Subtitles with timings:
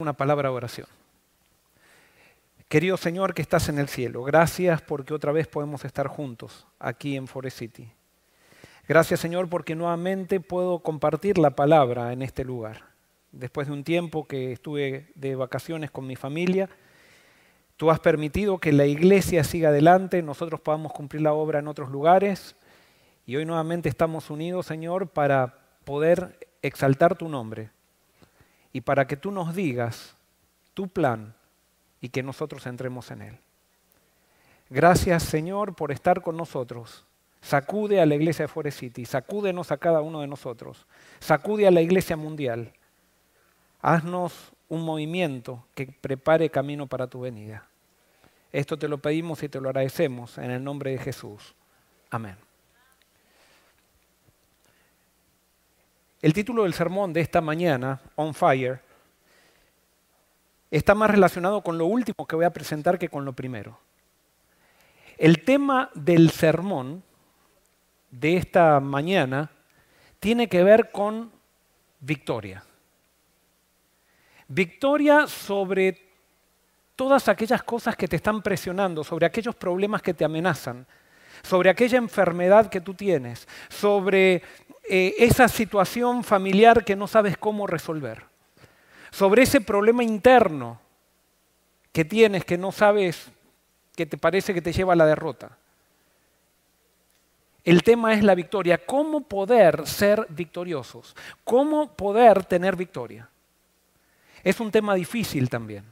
[0.00, 0.86] una palabra de oración.
[2.68, 7.16] Querido Señor que estás en el cielo, gracias porque otra vez podemos estar juntos aquí
[7.16, 7.92] en Forest City.
[8.88, 12.84] Gracias Señor porque nuevamente puedo compartir la palabra en este lugar.
[13.32, 16.68] Después de un tiempo que estuve de vacaciones con mi familia,
[17.76, 21.90] tú has permitido que la iglesia siga adelante, nosotros podamos cumplir la obra en otros
[21.90, 22.54] lugares
[23.26, 27.70] y hoy nuevamente estamos unidos Señor para poder exaltar tu nombre
[28.72, 30.14] y para que tú nos digas
[30.74, 31.34] tu plan
[32.00, 33.38] y que nosotros entremos en él.
[34.68, 37.04] Gracias Señor por estar con nosotros.
[37.42, 40.86] Sacude a la iglesia de Forest City, sacúdenos a cada uno de nosotros,
[41.20, 42.72] sacude a la iglesia mundial.
[43.80, 47.66] Haznos un movimiento que prepare camino para tu venida.
[48.52, 51.54] Esto te lo pedimos y te lo agradecemos en el nombre de Jesús.
[52.10, 52.49] Amén.
[56.22, 58.80] El título del sermón de esta mañana, On Fire,
[60.70, 63.78] está más relacionado con lo último que voy a presentar que con lo primero.
[65.16, 67.02] El tema del sermón
[68.10, 69.50] de esta mañana
[70.18, 71.32] tiene que ver con
[72.00, 72.64] victoria.
[74.46, 76.10] Victoria sobre
[76.96, 80.86] todas aquellas cosas que te están presionando, sobre aquellos problemas que te amenazan,
[81.42, 84.42] sobre aquella enfermedad que tú tienes, sobre
[84.92, 88.24] eh, esa situación familiar que no sabes cómo resolver,
[89.12, 90.80] sobre ese problema interno
[91.92, 93.30] que tienes que no sabes,
[93.94, 95.56] que te parece que te lleva a la derrota.
[97.62, 103.28] El tema es la victoria, cómo poder ser victoriosos, cómo poder tener victoria.
[104.42, 105.84] Es un tema difícil también.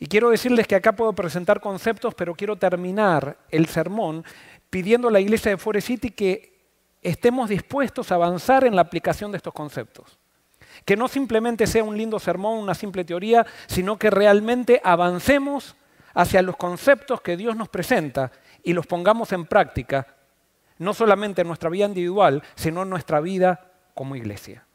[0.00, 4.24] Y quiero decirles que acá puedo presentar conceptos, pero quiero terminar el sermón
[4.70, 6.57] pidiendo a la iglesia de Forest City que
[7.02, 10.18] estemos dispuestos a avanzar en la aplicación de estos conceptos.
[10.84, 15.76] Que no simplemente sea un lindo sermón, una simple teoría, sino que realmente avancemos
[16.14, 18.32] hacia los conceptos que Dios nos presenta
[18.62, 20.06] y los pongamos en práctica,
[20.78, 24.67] no solamente en nuestra vida individual, sino en nuestra vida como iglesia.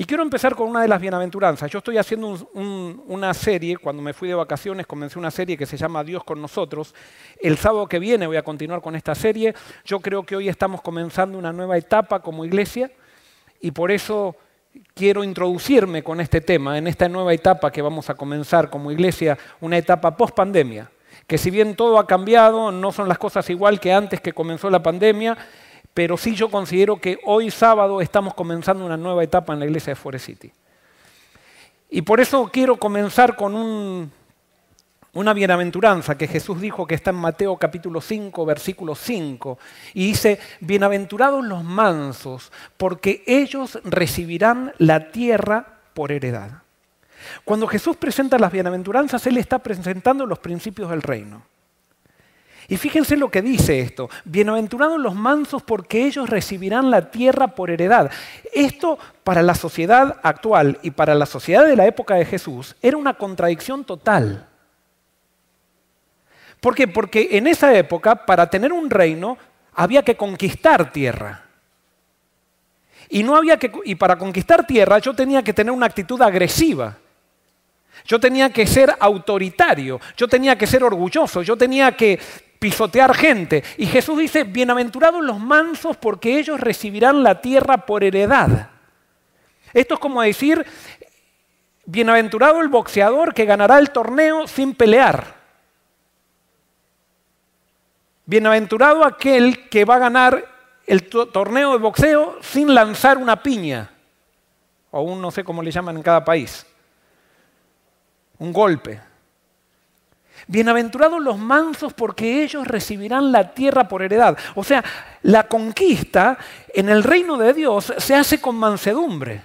[0.00, 1.68] Y quiero empezar con una de las bienaventuranzas.
[1.72, 5.76] Yo estoy haciendo una serie, cuando me fui de vacaciones comencé una serie que se
[5.76, 6.94] llama Dios con nosotros.
[7.40, 9.56] El sábado que viene voy a continuar con esta serie.
[9.84, 12.92] Yo creo que hoy estamos comenzando una nueva etapa como iglesia
[13.60, 14.36] y por eso
[14.94, 19.36] quiero introducirme con este tema, en esta nueva etapa que vamos a comenzar como iglesia,
[19.60, 20.88] una etapa post pandemia.
[21.26, 24.70] Que si bien todo ha cambiado, no son las cosas igual que antes que comenzó
[24.70, 25.36] la pandemia,
[25.98, 29.90] pero sí yo considero que hoy sábado estamos comenzando una nueva etapa en la iglesia
[29.90, 30.52] de Forest City.
[31.90, 34.08] Y por eso quiero comenzar con
[35.12, 39.58] una bienaventuranza que Jesús dijo que está en Mateo capítulo 5, versículo 5,
[39.94, 46.62] y dice, bienaventurados los mansos, porque ellos recibirán la tierra por heredad.
[47.42, 51.42] Cuando Jesús presenta las bienaventuranzas, Él está presentando los principios del reino.
[52.70, 57.70] Y fíjense lo que dice esto, bienaventurados los mansos porque ellos recibirán la tierra por
[57.70, 58.10] heredad.
[58.52, 62.98] Esto para la sociedad actual y para la sociedad de la época de Jesús era
[62.98, 64.46] una contradicción total.
[66.60, 66.86] ¿Por qué?
[66.86, 69.38] Porque en esa época, para tener un reino,
[69.74, 71.44] había que conquistar tierra.
[73.08, 76.98] Y, no había y para conquistar tierra yo tenía que tener una actitud agresiva.
[78.04, 82.20] Yo tenía que ser autoritario, yo tenía que ser orgulloso, yo tenía que
[82.58, 83.62] pisotear gente.
[83.76, 88.70] Y Jesús dice, bienaventurados los mansos porque ellos recibirán la tierra por heredad.
[89.72, 90.64] Esto es como decir,
[91.84, 95.36] bienaventurado el boxeador que ganará el torneo sin pelear.
[98.26, 100.44] Bienaventurado aquel que va a ganar
[100.86, 103.90] el torneo de boxeo sin lanzar una piña,
[104.90, 106.66] o un no sé cómo le llaman en cada país,
[108.38, 109.07] un golpe.
[110.50, 114.36] Bienaventurados los mansos porque ellos recibirán la tierra por heredad.
[114.54, 114.82] O sea,
[115.22, 116.38] la conquista
[116.72, 119.42] en el reino de Dios se hace con mansedumbre.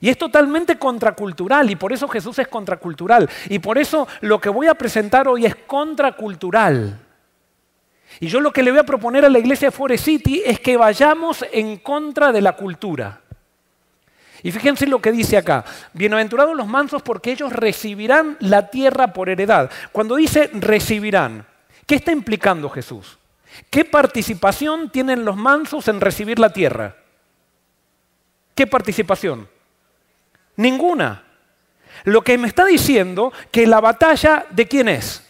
[0.00, 3.30] Y es totalmente contracultural y por eso Jesús es contracultural.
[3.48, 6.98] Y por eso lo que voy a presentar hoy es contracultural.
[8.18, 10.58] Y yo lo que le voy a proponer a la iglesia de Forest City es
[10.58, 13.21] que vayamos en contra de la cultura.
[14.42, 15.64] Y fíjense lo que dice acá.
[15.92, 19.70] Bienaventurados los mansos porque ellos recibirán la tierra por heredad.
[19.92, 21.46] Cuando dice recibirán,
[21.86, 23.18] ¿qué está implicando Jesús?
[23.70, 26.96] ¿Qué participación tienen los mansos en recibir la tierra?
[28.54, 29.48] ¿Qué participación?
[30.56, 31.24] Ninguna.
[32.04, 35.28] Lo que me está diciendo que la batalla de quién es?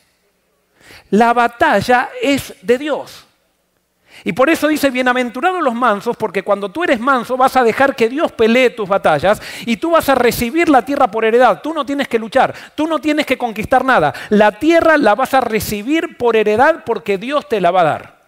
[1.11, 3.27] La batalla es de Dios.
[4.25, 7.97] Y por eso dice, bienaventurados los mansos, porque cuando tú eres manso vas a dejar
[7.97, 11.61] que Dios pelee tus batallas y tú vas a recibir la tierra por heredad.
[11.63, 14.13] Tú no tienes que luchar, tú no tienes que conquistar nada.
[14.31, 18.23] La tierra la vas a recibir por heredad porque Dios te la va a dar.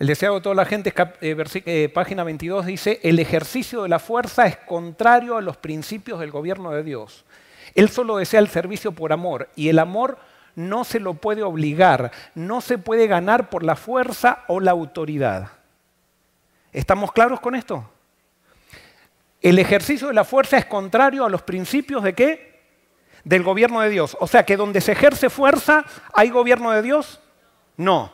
[0.00, 3.98] El deseo de toda la gente, eh, eh, página 22, dice, el ejercicio de la
[3.98, 7.26] fuerza es contrario a los principios del gobierno de Dios.
[7.74, 10.18] Él solo desea el servicio por amor y el amor
[10.54, 15.48] no se lo puede obligar, no se puede ganar por la fuerza o la autoridad.
[16.72, 17.88] ¿Estamos claros con esto?
[19.40, 22.60] El ejercicio de la fuerza es contrario a los principios de qué?
[23.24, 24.16] Del gobierno de Dios.
[24.20, 27.20] O sea que donde se ejerce fuerza, ¿hay gobierno de Dios?
[27.76, 28.12] No.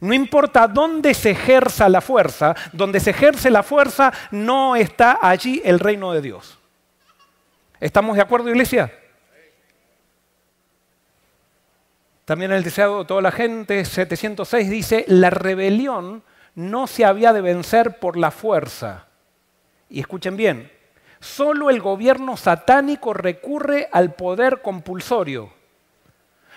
[0.00, 5.60] No importa dónde se ejerza la fuerza, donde se ejerce la fuerza no está allí
[5.64, 6.59] el reino de Dios.
[7.80, 8.92] ¿Estamos de acuerdo, iglesia?
[12.26, 16.22] También el deseado de toda la gente, 706, dice, la rebelión
[16.54, 19.06] no se había de vencer por la fuerza.
[19.88, 20.70] Y escuchen bien,
[21.18, 25.52] solo el gobierno satánico recurre al poder compulsorio.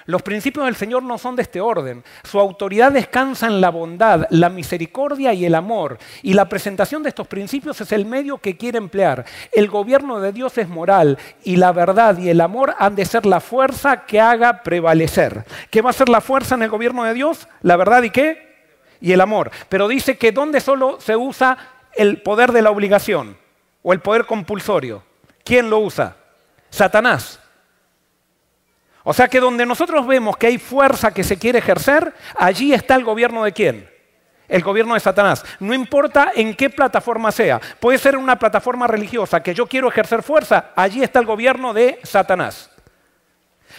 [0.06, 2.04] Los principios del Señor no son de este orden.
[2.24, 5.98] Su autoridad descansa en la bondad, la misericordia y el amor.
[6.22, 9.26] Y la presentación de estos principios es el medio que quiere emplear.
[9.52, 13.26] El gobierno de Dios es moral y la verdad y el amor han de ser
[13.26, 15.46] la fuerza que haga prevalecer.
[15.70, 17.48] ¿Qué va a ser la fuerza en el gobierno de Dios?
[17.62, 18.54] La verdad y qué?
[19.00, 19.52] Y el amor.
[19.70, 21.58] Pero dice que ¿dónde solo se usa
[21.94, 23.38] el poder de la obligación
[23.82, 25.04] o el poder compulsorio?
[25.44, 26.16] ¿Quién lo usa?
[26.70, 27.40] Satanás.
[29.04, 32.96] O sea que donde nosotros vemos que hay fuerza que se quiere ejercer, allí está
[32.96, 33.90] el gobierno de quién?
[34.48, 35.44] El gobierno de Satanás.
[35.60, 37.60] No importa en qué plataforma sea.
[37.80, 42.00] Puede ser una plataforma religiosa que yo quiero ejercer fuerza, allí está el gobierno de
[42.04, 42.70] Satanás.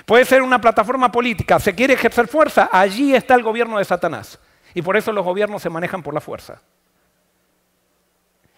[0.05, 4.39] Puede ser una plataforma política, se quiere ejercer fuerza, allí está el gobierno de Satanás.
[4.75, 6.61] Y por eso los gobiernos se manejan por la fuerza.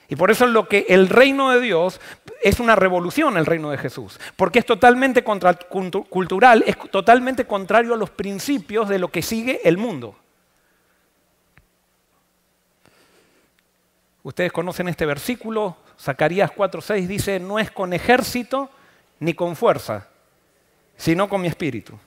[0.09, 2.01] Y por eso es lo que el reino de Dios
[2.43, 7.97] es una revolución, el reino de Jesús, porque es totalmente cultural, es totalmente contrario a
[7.97, 10.17] los principios de lo que sigue el mundo.
[14.23, 18.71] Ustedes conocen este versículo, Zacarías 4:6 dice, no es con ejército
[19.21, 20.09] ni con fuerza,
[20.97, 21.99] sino con mi espíritu.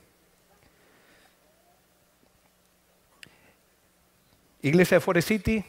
[4.61, 5.63] Iglesia de Forest City,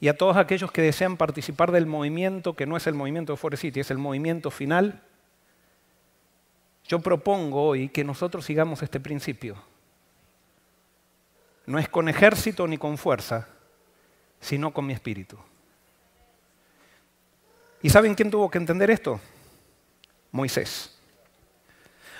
[0.00, 3.36] y a todos aquellos que desean participar del movimiento, que no es el movimiento de
[3.36, 5.02] Forest City, es el movimiento final,
[6.88, 9.56] yo propongo hoy que nosotros sigamos este principio.
[11.66, 13.46] No es con ejército ni con fuerza,
[14.40, 15.38] sino con mi espíritu.
[17.82, 19.20] ¿Y saben quién tuvo que entender esto?
[20.32, 20.98] Moisés.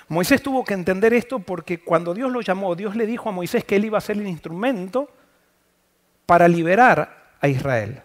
[0.07, 3.63] Moisés tuvo que entender esto porque cuando Dios lo llamó, Dios le dijo a Moisés
[3.63, 5.09] que él iba a ser el instrumento
[6.25, 8.01] para liberar a Israel.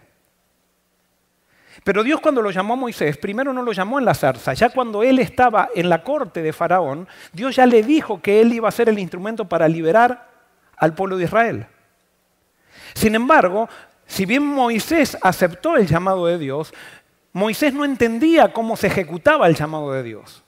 [1.83, 4.69] Pero Dios cuando lo llamó a Moisés, primero no lo llamó en la zarza, ya
[4.69, 8.67] cuando él estaba en la corte de Faraón, Dios ya le dijo que él iba
[8.67, 10.27] a ser el instrumento para liberar
[10.75, 11.67] al pueblo de Israel.
[12.93, 13.69] Sin embargo,
[14.05, 16.73] si bien Moisés aceptó el llamado de Dios,
[17.31, 20.43] Moisés no entendía cómo se ejecutaba el llamado de Dios.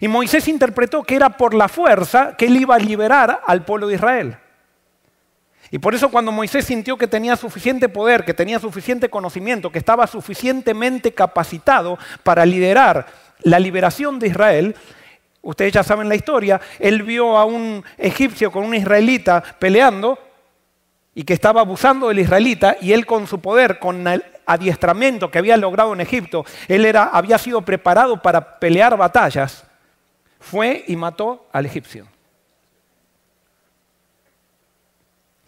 [0.00, 3.86] Y Moisés interpretó que era por la fuerza que él iba a liberar al pueblo
[3.86, 4.38] de Israel.
[5.70, 9.78] Y por eso cuando Moisés sintió que tenía suficiente poder, que tenía suficiente conocimiento, que
[9.78, 13.06] estaba suficientemente capacitado para liderar
[13.42, 14.76] la liberación de Israel,
[15.42, 20.18] ustedes ya saben la historia, él vio a un egipcio con un israelita peleando
[21.14, 25.38] y que estaba abusando del israelita y él con su poder, con el adiestramiento que
[25.38, 29.64] había logrado en Egipto, él era, había sido preparado para pelear batallas,
[30.40, 32.08] fue y mató al egipcio.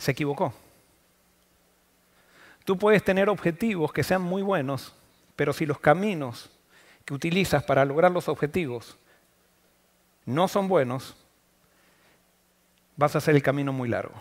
[0.03, 0.53] Se equivocó.
[2.65, 4.95] Tú puedes tener objetivos que sean muy buenos,
[5.37, 6.51] pero si los caminos
[7.05, 8.97] que utilizas para lograr los objetivos
[10.27, 11.17] no son buenos,
[12.97, 14.15] vas a hacer el camino muy largo.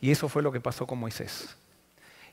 [0.00, 1.56] Y eso fue lo que pasó con Moisés.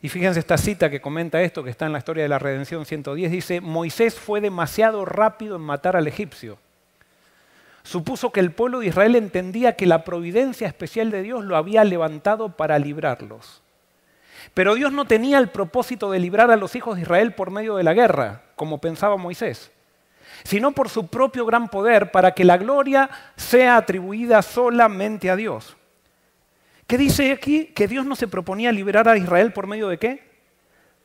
[0.01, 2.85] Y fíjense esta cita que comenta esto, que está en la historia de la redención
[2.85, 6.59] 110, dice, Moisés fue demasiado rápido en matar al egipcio
[7.85, 11.83] supuso que el pueblo de Israel entendía que la providencia especial de Dios lo había
[11.83, 13.61] levantado para librarlos.
[14.53, 17.75] Pero Dios no tenía el propósito de librar a los hijos de Israel por medio
[17.75, 19.71] de la guerra, como pensaba Moisés,
[20.43, 25.77] sino por su propio gran poder para que la gloria sea atribuida solamente a Dios.
[26.87, 27.67] ¿Qué dice aquí?
[27.67, 30.27] Que Dios no se proponía liberar a Israel por medio de qué?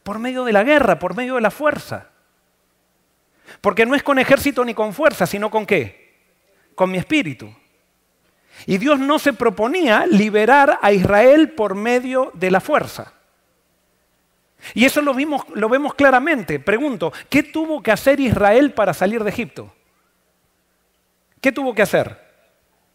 [0.02, 2.08] Por medio de la guerra, por medio de la fuerza.
[3.60, 6.09] Porque no es con ejército ni con fuerza, sino con qué?
[6.80, 7.54] Con mi espíritu.
[8.64, 13.12] Y Dios no se proponía liberar a Israel por medio de la fuerza.
[14.72, 16.58] Y eso lo, vimos, lo vemos claramente.
[16.58, 19.70] Pregunto, ¿qué tuvo que hacer Israel para salir de Egipto?
[21.42, 22.18] ¿Qué tuvo que hacer?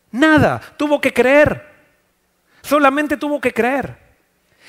[0.10, 1.64] Nada, tuvo que creer.
[2.64, 4.00] Solamente tuvo que creer.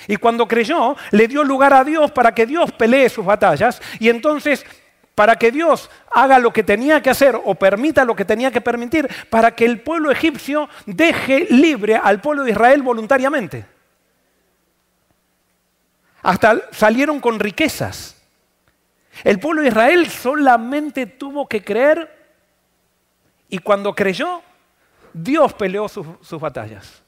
[0.08, 3.80] Y cuando creyó, le dio lugar a Dios para que Dios pelee sus batallas.
[3.98, 4.66] Y entonces,
[5.16, 8.60] para que Dios haga lo que tenía que hacer o permita lo que tenía que
[8.60, 13.66] permitir, para que el pueblo egipcio deje libre al pueblo de Israel voluntariamente.
[16.22, 18.22] Hasta salieron con riquezas.
[19.24, 22.14] El pueblo de Israel solamente tuvo que creer
[23.48, 24.42] y cuando creyó,
[25.14, 27.02] Dios peleó sus, batallas.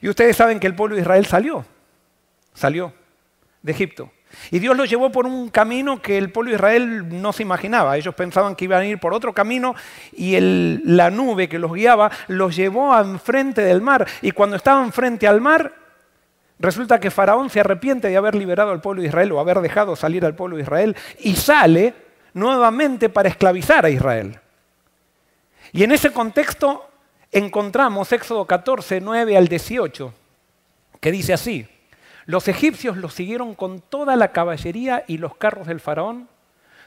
[0.00, 1.66] Y ustedes saben que el pueblo de Israel salió,
[2.54, 2.94] salió
[3.60, 4.12] de Egipto.
[4.50, 7.96] Y Dios los llevó por un camino que el pueblo de Israel no se imaginaba.
[7.96, 9.74] Ellos pensaban que iban a ir por otro camino
[10.12, 14.06] y la nube que los guiaba los llevó enfrente del mar.
[14.20, 15.72] Y cuando estaban frente al mar,
[16.58, 19.96] resulta que Faraón se arrepiente de haber liberado al pueblo de Israel o haber dejado
[19.96, 21.94] salir al pueblo de Israel y sale
[22.34, 24.38] nuevamente para esclavizar a Israel.
[25.72, 26.88] Y en ese contexto
[27.30, 30.14] encontramos Éxodo 14, 9 al 18,
[31.00, 31.66] que dice así,
[32.32, 36.30] los egipcios los siguieron con toda la caballería y los carros del faraón,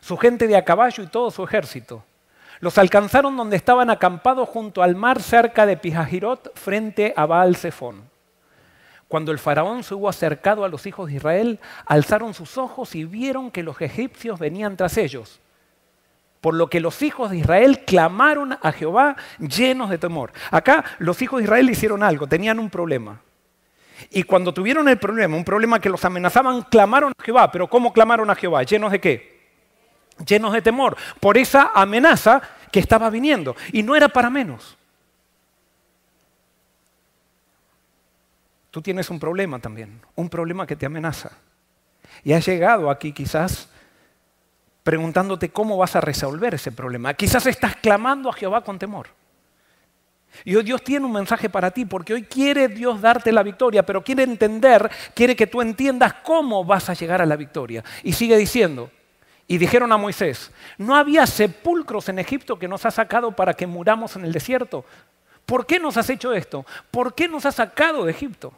[0.02, 2.04] su gente de a caballo y todo su ejército.
[2.62, 8.10] Los alcanzaron donde estaban acampados junto al mar cerca de Pijajirot frente a Baal Zephón.
[9.08, 13.06] Cuando el faraón se hubo acercado a los hijos de Israel, alzaron sus ojos y
[13.06, 15.40] vieron que los egipcios venían tras ellos
[16.42, 20.32] por lo que los hijos de Israel clamaron a Jehová llenos de temor.
[20.52, 23.20] Acá los hijos de Israel hicieron algo, tenían un problema.
[24.10, 27.52] Y cuando tuvieron el problema, un problema que los amenazaban, clamaron a Jehová.
[27.52, 28.64] Pero ¿cómo clamaron a Jehová?
[28.64, 29.36] ¿Llenos de qué?
[30.26, 30.96] Llenos de temor.
[31.20, 33.56] Por esa amenaza que estaba viniendo.
[33.72, 34.78] Y no era para menos.
[38.72, 41.32] Tú tienes un problema también, un problema que te amenaza.
[42.24, 43.70] Y has llegado aquí quizás
[44.84, 47.14] preguntándote cómo vas a resolver ese problema.
[47.14, 49.08] Quizás estás clamando a Jehová con temor.
[50.44, 53.86] Y hoy Dios tiene un mensaje para ti, porque hoy quiere Dios darte la victoria,
[53.86, 57.84] pero quiere entender, quiere que tú entiendas cómo vas a llegar a la victoria.
[58.04, 58.92] Y sigue diciendo,
[59.48, 63.68] y dijeron a Moisés, ¿no había sepulcros en Egipto que nos ha sacado para que
[63.68, 64.86] muramos en el desierto?
[65.46, 66.66] ¿Por qué nos has hecho esto?
[66.90, 68.54] ¿Por qué nos has sacado de Egipto?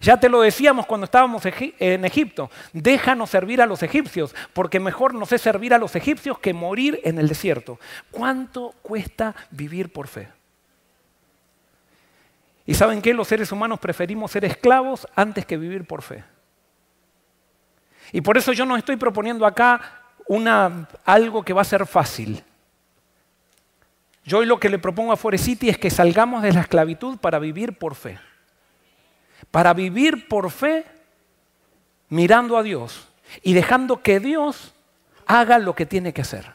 [0.00, 5.12] Ya te lo decíamos cuando estábamos en Egipto, déjanos servir a los egipcios, porque mejor
[5.12, 7.78] nos es servir a los egipcios que morir en el desierto.
[8.10, 10.28] ¿Cuánto cuesta vivir por fe?
[12.66, 13.12] ¿Y saben qué?
[13.14, 16.24] Los seres humanos preferimos ser esclavos antes que vivir por fe.
[18.12, 22.44] Y por eso yo no estoy proponiendo acá una, algo que va a ser fácil.
[24.24, 27.38] Yo hoy lo que le propongo a Forecity es que salgamos de la esclavitud para
[27.38, 28.18] vivir por fe
[29.50, 30.84] para vivir por fe
[32.08, 33.08] mirando a Dios
[33.42, 34.74] y dejando que Dios
[35.26, 36.54] haga lo que tiene que hacer.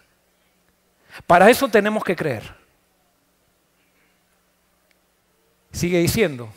[1.25, 2.55] Para eso tenemos que creer.
[5.71, 6.49] Sigue diciendo,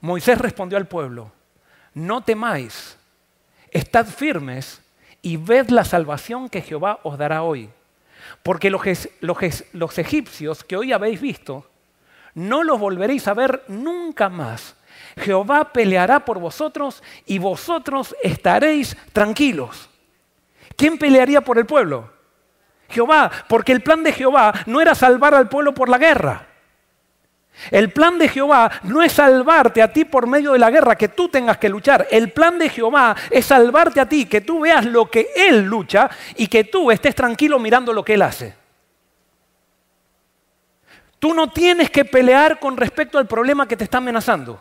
[0.00, 1.32] Moisés respondió al pueblo,
[1.94, 2.96] no temáis,
[3.70, 4.80] estad firmes
[5.20, 7.70] y ved la salvación que Jehová os dará hoy.
[8.42, 11.68] Porque los, egipcios que hoy habéis visto,
[12.34, 14.76] no los volveréis a ver nunca más
[15.16, 19.88] Jehová peleará por vosotros y vosotros estaréis tranquilos.
[20.76, 22.10] ¿Quién pelearía por el pueblo?
[22.88, 26.46] Jehová, porque el plan de Jehová no era salvar al pueblo por la guerra.
[27.70, 31.08] El plan de Jehová no es salvarte a ti por medio de la guerra, que
[31.08, 32.08] tú tengas que luchar.
[32.10, 36.10] El plan de Jehová es salvarte a ti, que tú veas lo que Él lucha
[36.36, 38.54] y que tú estés tranquilo mirando lo que Él hace.
[41.18, 44.60] Tú no tienes que pelear con respecto al problema que te está amenazando.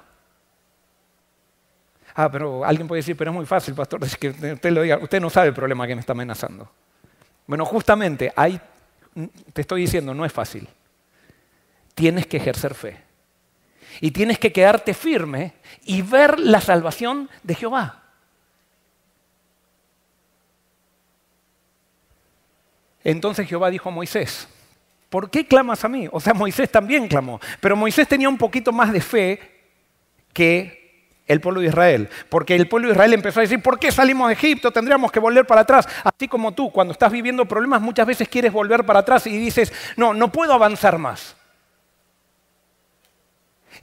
[2.13, 4.97] Ah, pero alguien puede decir, pero es muy fácil, pastor, es que usted lo diga,
[4.97, 6.69] usted no sabe el problema que me está amenazando.
[7.47, 8.59] Bueno, justamente, ahí
[9.53, 10.67] te estoy diciendo, no es fácil.
[11.95, 12.97] Tienes que ejercer fe.
[13.99, 18.01] Y tienes que quedarte firme y ver la salvación de Jehová.
[23.03, 24.47] Entonces Jehová dijo a Moisés,
[25.09, 26.07] ¿por qué clamas a mí?
[26.11, 29.39] O sea, Moisés también clamó, pero Moisés tenía un poquito más de fe
[30.33, 30.81] que
[31.27, 32.09] el pueblo de Israel.
[32.29, 34.71] Porque el pueblo de Israel empezó a decir, ¿por qué salimos de Egipto?
[34.71, 35.87] Tendríamos que volver para atrás.
[36.03, 39.73] Así como tú, cuando estás viviendo problemas, muchas veces quieres volver para atrás y dices,
[39.95, 41.35] no, no puedo avanzar más.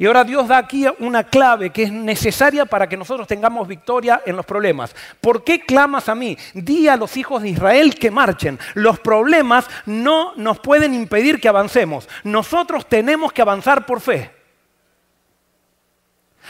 [0.00, 4.22] Y ahora Dios da aquí una clave que es necesaria para que nosotros tengamos victoria
[4.24, 4.94] en los problemas.
[5.20, 6.38] ¿Por qué clamas a mí?
[6.54, 8.60] Di a los hijos de Israel que marchen.
[8.74, 12.08] Los problemas no nos pueden impedir que avancemos.
[12.22, 14.30] Nosotros tenemos que avanzar por fe.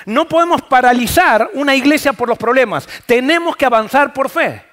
[0.04, 2.86] No podemos paralizar una iglesia por los problemas.
[3.06, 4.67] Tenemos que avanzar por fe.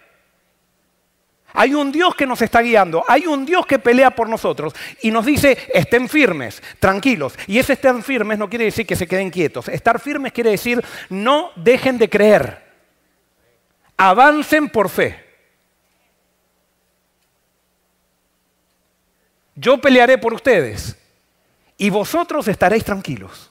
[1.56, 5.10] Hay un Dios que nos está guiando, hay un Dios que pelea por nosotros y
[5.10, 7.34] nos dice, estén firmes, tranquilos.
[7.48, 9.70] Y ese estén firmes no quiere decir que se queden quietos.
[9.70, 12.62] Estar firmes quiere decir, no dejen de creer.
[13.96, 15.24] Avancen por fe.
[19.56, 20.98] Yo pelearé por ustedes
[21.78, 23.50] y vosotros estaréis tranquilos.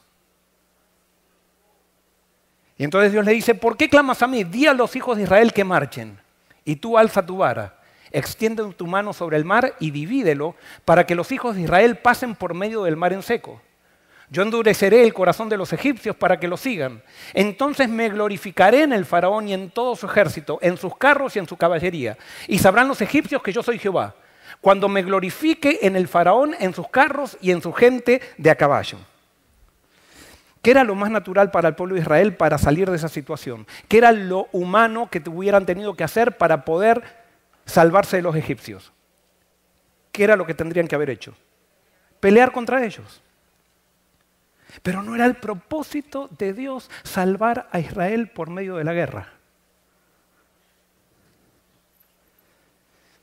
[2.76, 4.44] Y entonces Dios le dice, ¿por qué clamas a mí?
[4.44, 6.20] Di a los hijos de Israel que marchen.
[6.66, 7.83] Y tú alza tu vara
[8.14, 10.54] extiende tu mano sobre el mar y divídelo
[10.84, 13.60] para que los hijos de Israel pasen por medio del mar en seco.
[14.30, 17.02] Yo endureceré el corazón de los egipcios para que lo sigan.
[17.34, 21.40] Entonces me glorificaré en el faraón y en todo su ejército, en sus carros y
[21.40, 22.16] en su caballería.
[22.48, 24.14] Y sabrán los egipcios que yo soy Jehová,
[24.60, 28.54] cuando me glorifique en el faraón, en sus carros y en su gente de a
[28.54, 28.98] caballo.
[30.62, 33.66] ¿Qué era lo más natural para el pueblo de Israel para salir de esa situación?
[33.86, 37.23] ¿Qué era lo humano que hubieran tenido que hacer para poder
[37.64, 38.92] salvarse de los egipcios.
[40.12, 41.34] ¿Qué era lo que tendrían que haber hecho?
[42.20, 43.20] Pelear contra ellos.
[44.82, 49.32] Pero no era el propósito de Dios salvar a Israel por medio de la guerra.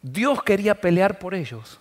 [0.01, 1.79] Dios quería pelear por ellos.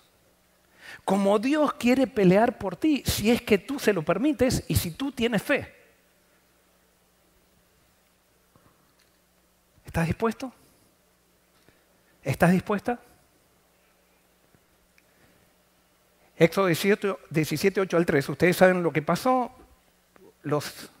[1.03, 4.91] Como Dios quiere pelear por ti, si es que tú se lo permites y si
[4.91, 5.73] tú tienes fe.
[9.85, 10.53] ¿Estás dispuesto?
[12.23, 12.99] ¿Estás dispuesta?
[16.37, 18.29] Éxodo 17, 8 al 3.
[18.29, 19.51] Ustedes saben lo que pasó.
[20.43, 20.91] Los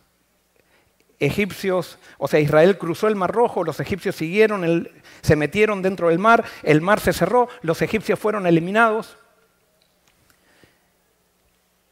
[1.21, 4.89] egipcios, o sea, Israel cruzó el Mar Rojo, los egipcios siguieron,
[5.21, 9.17] se metieron dentro del mar, el mar se cerró, los egipcios fueron eliminados.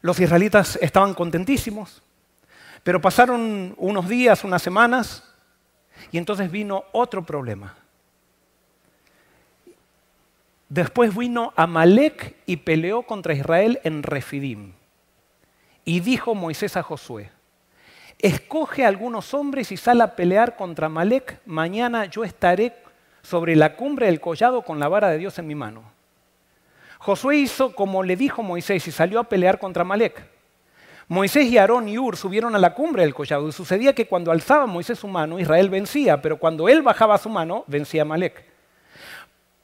[0.00, 2.02] Los israelitas estaban contentísimos,
[2.82, 5.24] pero pasaron unos días, unas semanas,
[6.10, 7.79] y entonces vino otro problema.
[10.70, 14.72] Después vino Amalek y peleó contra Israel en Refidim.
[15.84, 17.32] Y dijo Moisés a Josué,
[18.20, 22.72] escoge algunos hombres y sal a pelear contra Amalek, mañana yo estaré
[23.20, 25.82] sobre la cumbre del collado con la vara de Dios en mi mano.
[27.00, 30.24] Josué hizo como le dijo Moisés y salió a pelear contra Amalek.
[31.08, 34.30] Moisés y Aarón y Ur subieron a la cumbre del collado y sucedía que cuando
[34.30, 38.49] alzaba Moisés su mano, Israel vencía, pero cuando él bajaba su mano, vencía Amalek.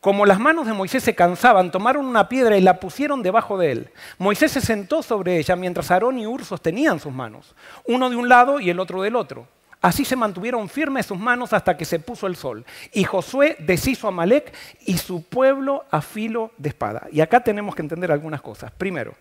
[0.07, 3.73] Como las manos de Moisés se cansaban, tomaron una piedra y la pusieron debajo de
[3.73, 3.91] él.
[4.19, 8.29] Moisés se sentó sobre ella mientras Aarón y Ur sostenían sus manos, uno de un
[8.29, 9.49] lado y el otro del otro.
[9.81, 12.65] Así se mantuvieron firmes sus manos hasta que se puso el sol.
[12.93, 17.09] Y Josué deshizo a Malek y su pueblo a filo de espada.
[17.11, 18.71] Y acá tenemos que entender algunas cosas.
[18.71, 19.13] Primero,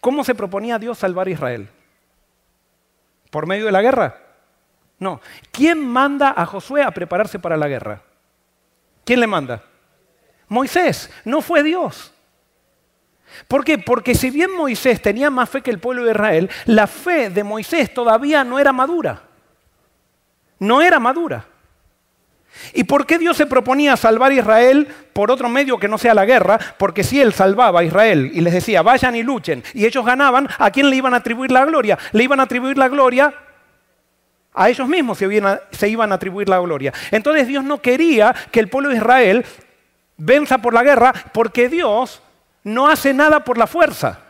[0.00, 1.68] ¿cómo se proponía Dios salvar a Israel?
[3.30, 4.18] ¿Por medio de la guerra?
[4.98, 5.20] No.
[5.52, 8.02] ¿Quién manda a Josué a prepararse para la guerra?
[9.04, 9.69] ¿Quién le manda?
[10.50, 12.12] Moisés, no fue Dios.
[13.46, 13.78] ¿Por qué?
[13.78, 17.44] Porque si bien Moisés tenía más fe que el pueblo de Israel, la fe de
[17.44, 19.22] Moisés todavía no era madura.
[20.58, 21.46] No era madura.
[22.74, 26.14] ¿Y por qué Dios se proponía salvar a Israel por otro medio que no sea
[26.14, 26.58] la guerra?
[26.78, 30.48] Porque si Él salvaba a Israel y les decía, vayan y luchen, y ellos ganaban,
[30.58, 31.96] ¿a quién le iban a atribuir la gloria?
[32.10, 33.32] Le iban a atribuir la gloria
[34.52, 35.18] a ellos mismos
[35.70, 36.92] se iban a atribuir la gloria.
[37.12, 39.46] Entonces Dios no quería que el pueblo de Israel
[40.20, 42.22] venza por la guerra, porque Dios
[42.62, 44.20] no hace nada por la fuerza.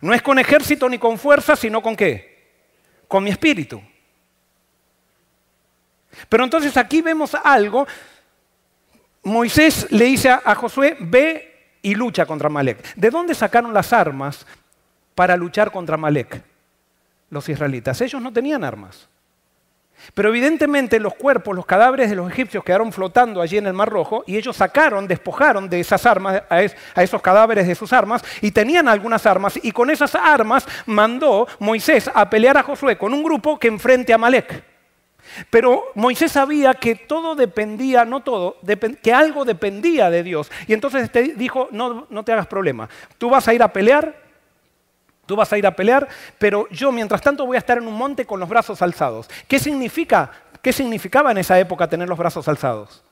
[0.00, 2.52] No es con ejército ni con fuerza, sino con qué?
[3.08, 3.80] Con mi espíritu.
[6.28, 7.86] Pero entonces aquí vemos algo.
[9.22, 12.94] Moisés le dice a Josué, ve y lucha contra Malek.
[12.94, 14.46] ¿De dónde sacaron las armas
[15.14, 16.42] para luchar contra Malek?
[17.30, 18.00] Los israelitas.
[18.00, 19.08] Ellos no tenían armas.
[20.12, 23.88] Pero evidentemente los cuerpos, los cadáveres de los egipcios quedaron flotando allí en el Mar
[23.88, 28.50] Rojo y ellos sacaron, despojaron de esas armas, a, esos cadáveres de sus armas y
[28.50, 33.22] tenían algunas armas y con esas armas mandó Moisés a pelear a Josué con un
[33.22, 34.62] grupo que enfrente a Malek.
[35.50, 38.58] Pero Moisés sabía que todo dependía, no todo,
[39.02, 40.52] que algo dependía de Dios.
[40.66, 44.23] Y entonces dijo, no, no te hagas problema, tú vas a ir a pelear,
[45.26, 46.06] Tú vas a ir a pelear,
[46.38, 49.28] pero yo mientras tanto voy a estar en un monte con los brazos alzados.
[49.48, 50.30] ¿Qué significa?
[50.60, 53.02] ¿Qué significaba en esa época tener los brazos alzados?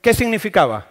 [0.00, 0.86] ¿Qué significaba?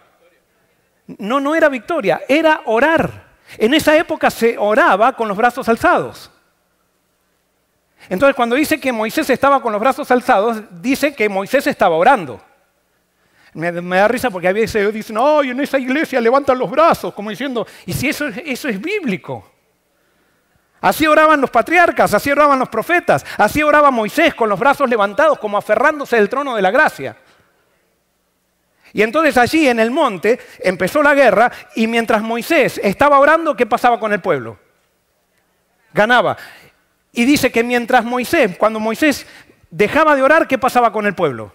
[1.06, 3.26] No, no era victoria, era orar.
[3.58, 6.30] En esa época se oraba con los brazos alzados.
[8.08, 12.40] Entonces, cuando dice que Moisés estaba con los brazos alzados, dice que Moisés estaba orando.
[13.56, 17.30] Me, da risa porque a veces dicen, ay, en esa iglesia levantan los brazos, como
[17.30, 19.50] diciendo, y si eso, eso es bíblico.
[20.82, 25.38] Así oraban los patriarcas, así oraban los profetas, así oraba Moisés con los brazos levantados
[25.38, 27.16] como aferrándose del trono de la gracia.
[28.92, 33.64] Y entonces allí en el monte empezó la guerra y mientras Moisés estaba orando, ¿qué
[33.64, 34.58] pasaba con el pueblo?
[35.94, 36.36] Ganaba.
[37.10, 39.26] Y dice que mientras Moisés, cuando Moisés
[39.70, 41.52] dejaba de orar, ¿qué pasaba con el pueblo?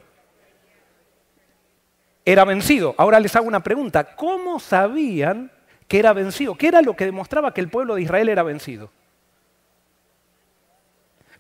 [2.25, 2.93] Era vencido.
[2.97, 4.15] Ahora les hago una pregunta.
[4.15, 5.51] ¿Cómo sabían
[5.87, 6.55] que era vencido?
[6.55, 8.91] ¿Qué era lo que demostraba que el pueblo de Israel era vencido?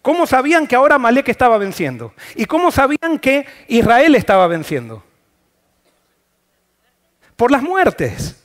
[0.01, 2.13] ¿Cómo sabían que ahora Malek estaba venciendo?
[2.35, 5.03] ¿Y cómo sabían que Israel estaba venciendo?
[7.35, 8.43] Por las muertes.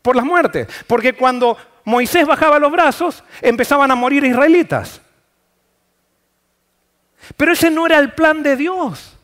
[0.00, 0.68] Por las muertes.
[0.86, 5.02] Porque cuando Moisés bajaba los brazos, empezaban a morir israelitas.
[7.36, 9.15] Pero ese no era el plan de Dios.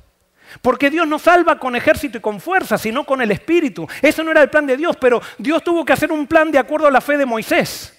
[0.60, 3.86] Porque Dios no salva con ejército y con fuerza, sino con el espíritu.
[4.00, 6.58] Eso no era el plan de Dios, pero Dios tuvo que hacer un plan de
[6.58, 7.98] acuerdo a la fe de Moisés.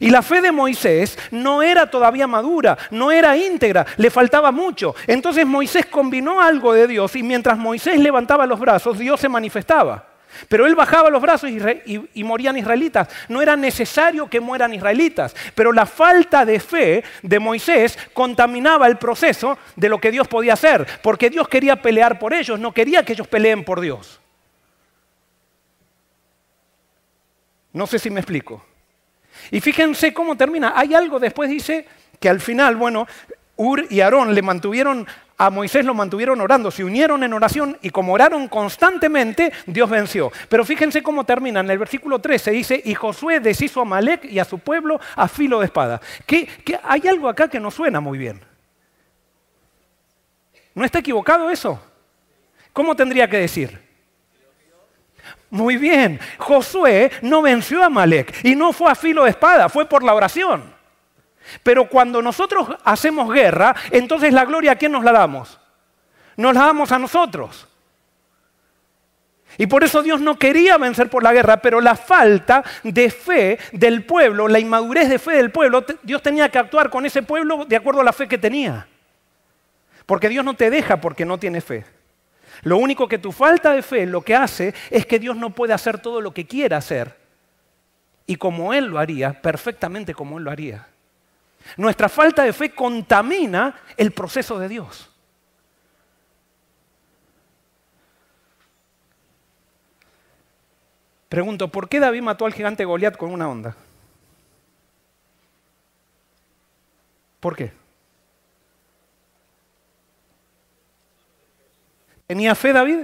[0.00, 4.94] Y la fe de Moisés no era todavía madura, no era íntegra, le faltaba mucho.
[5.06, 10.13] Entonces Moisés combinó algo de Dios y mientras Moisés levantaba los brazos, Dios se manifestaba.
[10.48, 13.08] Pero él bajaba los brazos y, morían israelitas.
[13.28, 15.34] No era necesario que mueran israelitas.
[15.54, 20.54] Pero la falta de fe de Moisés contaminaba el proceso de lo que Dios podía
[20.54, 20.86] hacer.
[21.02, 24.20] Porque Dios quería pelear por ellos, no quería que ellos peleen por Dios.
[27.72, 28.64] No sé si me explico.
[29.50, 30.72] Y fíjense cómo termina.
[30.76, 31.86] Hay algo después dice
[32.20, 33.06] que al final, bueno,
[33.56, 37.90] Ur y Aarón le mantuvieron, a Moisés lo mantuvieron orando, se unieron en oración y
[37.90, 40.30] como oraron constantemente, Dios venció.
[40.48, 41.60] Pero fíjense cómo termina.
[41.60, 45.26] En el versículo 13 dice, y Josué deshizo a Malek y a su pueblo a
[45.26, 46.00] filo de espada.
[46.24, 46.48] Que,
[46.84, 48.40] hay algo acá que no suena muy bien.
[50.74, 51.82] ¿No está equivocado eso?
[52.72, 53.82] ¿Cómo tendría que decir?
[55.50, 59.88] Muy bien, Josué no venció a Malek y no fue a filo de espada, fue
[59.88, 60.73] por la oración.
[61.62, 65.58] Pero cuando nosotros hacemos guerra, entonces la gloria a quién nos la damos?
[66.36, 67.68] Nos la damos a nosotros.
[69.56, 73.58] Y por eso Dios no quería vencer por la guerra, pero la falta de fe
[73.72, 77.64] del pueblo, la inmadurez de fe del pueblo, Dios tenía que actuar con ese pueblo
[77.64, 78.88] de acuerdo a la fe que tenía.
[80.06, 81.84] Porque Dios no te deja porque no tiene fe.
[82.62, 85.72] Lo único que tu falta de fe lo que hace es que Dios no puede
[85.72, 87.16] hacer todo lo que quiera hacer.
[88.26, 90.86] Y como Él lo haría, perfectamente como Él lo haría.
[91.76, 95.10] Nuestra falta de fe contamina el proceso de Dios.
[101.28, 103.76] Pregunto, ¿por qué David mató al gigante Goliat con una onda?
[107.40, 107.72] ¿Por qué?
[112.26, 113.00] ¿Tenía fe David?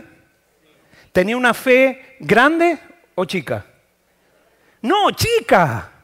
[1.12, 2.78] ¿Tenía una fe grande
[3.16, 3.66] o chica?
[4.82, 5.99] No, chica.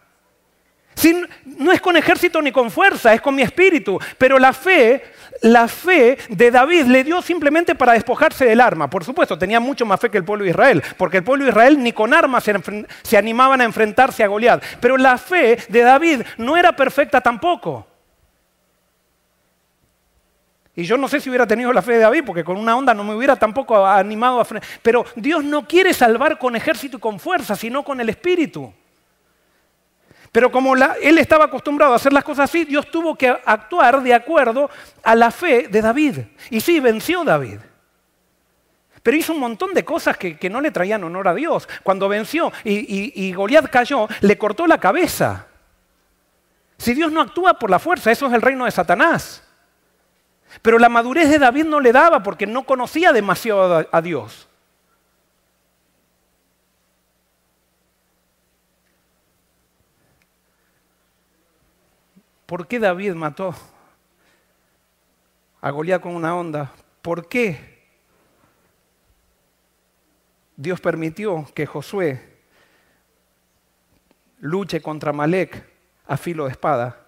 [1.44, 3.98] No es con ejército ni con fuerza, es con mi espíritu.
[4.18, 5.02] Pero la fe,
[5.42, 8.88] la fe de David le dio simplemente para despojarse del arma.
[8.88, 11.50] Por supuesto, tenía mucho más fe que el pueblo de Israel, porque el pueblo de
[11.50, 12.54] Israel ni con armas se,
[13.02, 14.62] se animaban a enfrentarse a Goliat.
[14.80, 17.86] Pero la fe de David no era perfecta tampoco.
[20.78, 22.92] Y yo no sé si hubiera tenido la fe de David, porque con una onda
[22.92, 24.46] no me hubiera tampoco animado a.
[24.82, 28.72] Pero Dios no quiere salvar con ejército y con fuerza, sino con el espíritu.
[30.36, 34.12] Pero como él estaba acostumbrado a hacer las cosas así, Dios tuvo que actuar de
[34.12, 34.68] acuerdo
[35.02, 36.18] a la fe de David.
[36.50, 37.58] Y sí, venció David.
[39.02, 41.66] Pero hizo un montón de cosas que, no le traían honor a Dios.
[41.82, 45.46] Cuando venció y, y Goliat cayó, le cortó la cabeza.
[46.76, 49.42] Si Dios no actúa por la fuerza, eso es el reino de Satanás.
[50.60, 54.48] Pero la madurez de David no le daba porque no conocía demasiado a Dios.
[62.46, 63.54] ¿Por qué David mató
[65.60, 66.72] a Goliat con una onda?
[67.02, 67.76] ¿Por qué
[70.56, 72.36] Dios permitió que Josué
[74.38, 75.64] luche contra Malek
[76.06, 77.04] a filo de espada?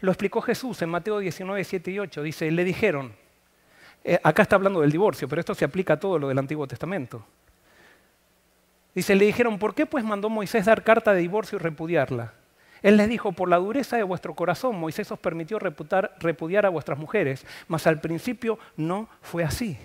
[0.00, 2.22] Lo explicó Jesús en Mateo 19, 7 y 8.
[2.22, 3.14] Dice, le dijeron,
[4.04, 6.66] eh, acá está hablando del divorcio, pero esto se aplica a todo lo del Antiguo
[6.66, 7.24] Testamento.
[8.94, 12.34] Dice, le dijeron, ¿por qué pues mandó Moisés dar carta de divorcio y repudiarla?
[12.82, 16.98] Él les dijo, por la dureza de vuestro corazón, Moisés os permitió repudiar a vuestras
[16.98, 19.78] mujeres, mas al principio no fue así.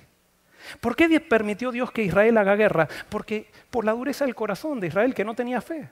[0.80, 2.88] ¿Por qué permitió Dios que Israel haga guerra?
[3.10, 5.90] Porque por la dureza del corazón de Israel que no tenía fe.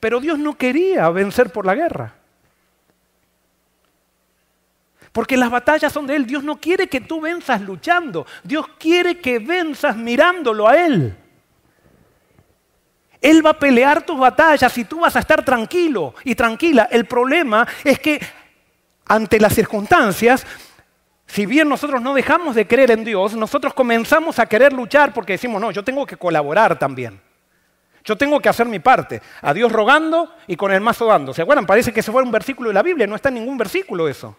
[0.00, 2.14] Pero Dios no quería vencer por la guerra.
[5.12, 6.26] Porque las batallas son de Él.
[6.26, 8.26] Dios no quiere que tú venzas luchando.
[8.42, 11.16] Dios quiere que venzas mirándolo a Él.
[13.24, 16.90] Él va a pelear tus batallas y tú vas a estar tranquilo y tranquila.
[16.90, 18.20] El problema es que
[19.06, 20.46] ante las circunstancias,
[21.26, 25.32] si bien nosotros no dejamos de creer en Dios, nosotros comenzamos a querer luchar porque
[25.32, 27.18] decimos, no, yo tengo que colaborar también.
[28.04, 29.22] Yo tengo que hacer mi parte.
[29.40, 31.32] A Dios rogando y con el mazo dando.
[31.32, 31.64] ¿Se acuerdan?
[31.64, 33.06] Parece que ese fue un versículo de la Biblia.
[33.06, 34.36] No está en ningún versículo eso.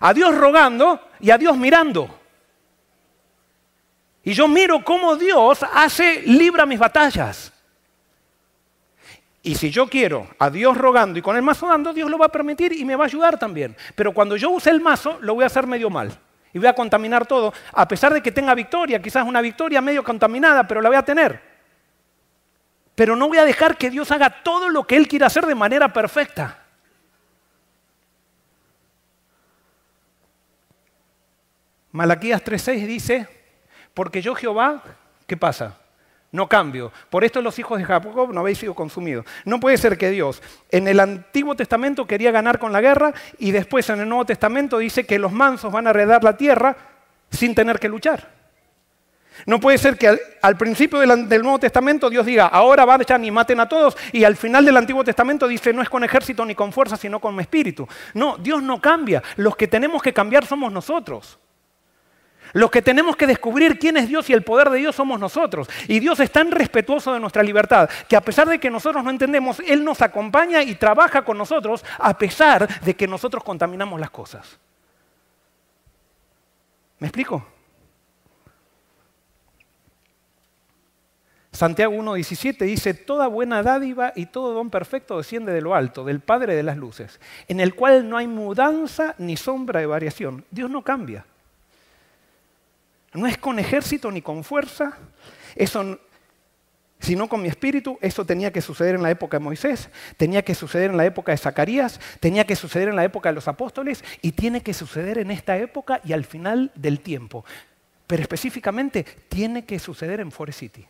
[0.00, 2.19] A Dios rogando y a Dios mirando.
[4.22, 7.52] Y yo miro cómo Dios hace, libra mis batallas.
[9.42, 12.26] Y si yo quiero a Dios rogando y con el mazo dando, Dios lo va
[12.26, 13.74] a permitir y me va a ayudar también.
[13.94, 16.12] Pero cuando yo use el mazo, lo voy a hacer medio mal.
[16.52, 20.04] Y voy a contaminar todo, a pesar de que tenga victoria, quizás una victoria medio
[20.04, 21.40] contaminada, pero la voy a tener.
[22.94, 25.54] Pero no voy a dejar que Dios haga todo lo que Él quiere hacer de
[25.54, 26.58] manera perfecta.
[31.92, 33.39] Malaquías 3:6 dice,
[33.94, 34.82] porque yo Jehová,
[35.26, 35.76] ¿qué pasa?
[36.32, 36.92] No cambio.
[37.08, 39.26] Por esto los hijos de Jacob no habéis sido consumidos.
[39.44, 43.50] No puede ser que Dios en el Antiguo Testamento quería ganar con la guerra y
[43.50, 46.76] después en el Nuevo Testamento dice que los mansos van a heredar la tierra
[47.30, 48.40] sin tener que luchar.
[49.46, 53.60] No puede ser que al, principio del, Nuevo Testamento Dios diga, ahora vayan y maten
[53.60, 56.72] a todos, y al final del Antiguo Testamento dice, no es con ejército ni con
[56.72, 57.88] fuerza, sino con espíritu.
[58.14, 59.22] No, Dios no cambia.
[59.36, 61.38] Los que tenemos que cambiar somos nosotros.
[62.52, 65.68] Los que tenemos que descubrir quién es Dios y el poder de Dios somos nosotros.
[65.88, 69.10] Y Dios es tan respetuoso de nuestra libertad que a pesar de que nosotros no
[69.10, 74.10] entendemos, Él nos acompaña y trabaja con nosotros a pesar de que nosotros contaminamos las
[74.10, 74.58] cosas.
[76.98, 77.46] ¿Me explico?
[81.52, 86.20] Santiago 1.17 dice, Toda buena dádiva y todo don perfecto desciende de lo alto, del
[86.20, 90.44] Padre de las Luces, en el cual no hay mudanza ni sombra de variación.
[90.50, 91.26] Dios no cambia.
[93.12, 94.96] No es con ejército ni con fuerza,
[97.00, 97.98] sino con mi espíritu.
[98.00, 101.32] Eso tenía que suceder en la época de Moisés, tenía que suceder en la época
[101.32, 105.18] de Zacarías, tenía que suceder en la época de los apóstoles y tiene que suceder
[105.18, 107.44] en esta época y al final del tiempo.
[108.06, 110.86] Pero específicamente tiene que suceder en Forest City.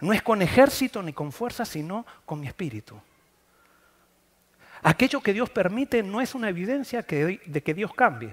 [0.00, 2.98] No es con ejército ni con fuerza, sino con mi espíritu.
[4.82, 8.32] Aquello que Dios permite no es una evidencia de que Dios cambie.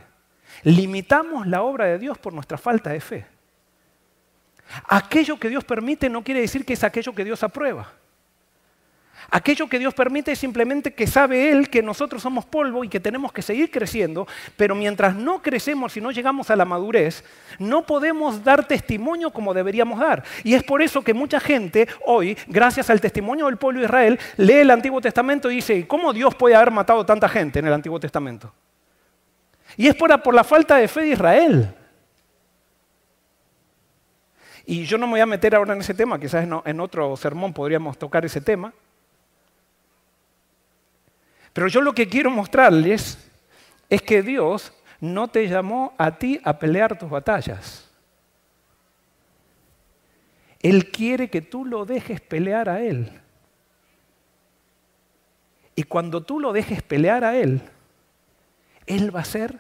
[0.64, 3.26] Limitamos la obra de Dios por nuestra falta de fe.
[4.88, 7.92] Aquello que Dios permite no quiere decir que es aquello que Dios aprueba.
[9.30, 13.00] Aquello que Dios permite es simplemente que sabe Él que nosotros somos polvo y que
[13.00, 17.24] tenemos que seguir creciendo, pero mientras no crecemos y no llegamos a la madurez,
[17.58, 20.24] no podemos dar testimonio como deberíamos dar.
[20.44, 24.20] Y es por eso que mucha gente hoy, gracias al testimonio del pueblo de Israel,
[24.38, 27.74] lee el Antiguo Testamento y dice, ¿cómo Dios puede haber matado tanta gente en el
[27.74, 28.54] Antiguo Testamento?
[29.78, 31.76] Y es por, la falta de fe de Israel.
[34.66, 37.54] Y yo no me voy a meter ahora en ese tema, quizás en otro sermón
[37.54, 38.74] podríamos tocar ese tema.
[41.54, 43.18] Pero yo lo que quiero mostrarles
[43.90, 47.90] es que Dios no te llamó a ti a pelear tus batallas.
[50.62, 53.12] Él quiere que tú lo dejes pelear a Él.
[55.76, 57.62] Y cuando tú lo dejes pelear a Él,
[58.88, 59.60] Él va a hacer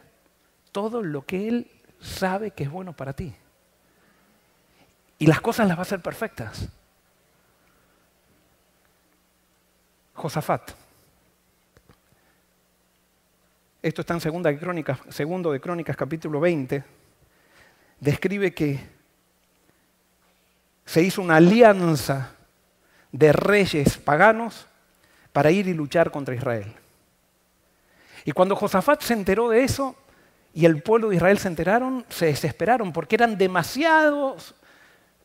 [0.75, 3.33] todo lo que Él sabe que es bueno para ti.
[5.17, 6.67] Y las cosas las va a hacer perfectas.
[10.15, 10.71] Josafat.
[13.81, 16.83] Esto está en segunda de Crónicas, segundo de Crónicas capítulo 20.
[18.01, 18.85] Describe que
[20.85, 22.35] se hizo una alianza
[23.13, 24.67] de reyes paganos
[25.31, 26.75] para ir y luchar contra Israel.
[28.25, 29.95] Y cuando Josafat se enteró de eso,
[30.55, 34.55] y el pueblo de Israel se enteraron, se desesperaron porque eran demasiados,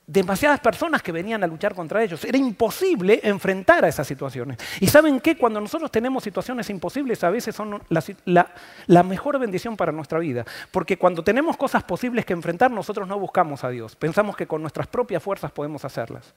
[0.05, 2.25] demasiadas personas que venían a luchar contra ellos.
[2.25, 4.59] Era imposible enfrentar a esas situaciones.
[4.81, 8.49] Y saben qué, cuando nosotros tenemos situaciones imposibles, a veces son la,
[8.89, 10.45] la mejor bendición para nuestra vida.
[10.73, 13.95] Porque cuando tenemos cosas posibles que enfrentar, nosotros no buscamos a Dios.
[13.95, 16.35] Pensamos que con nuestras propias fuerzas podemos hacerlas.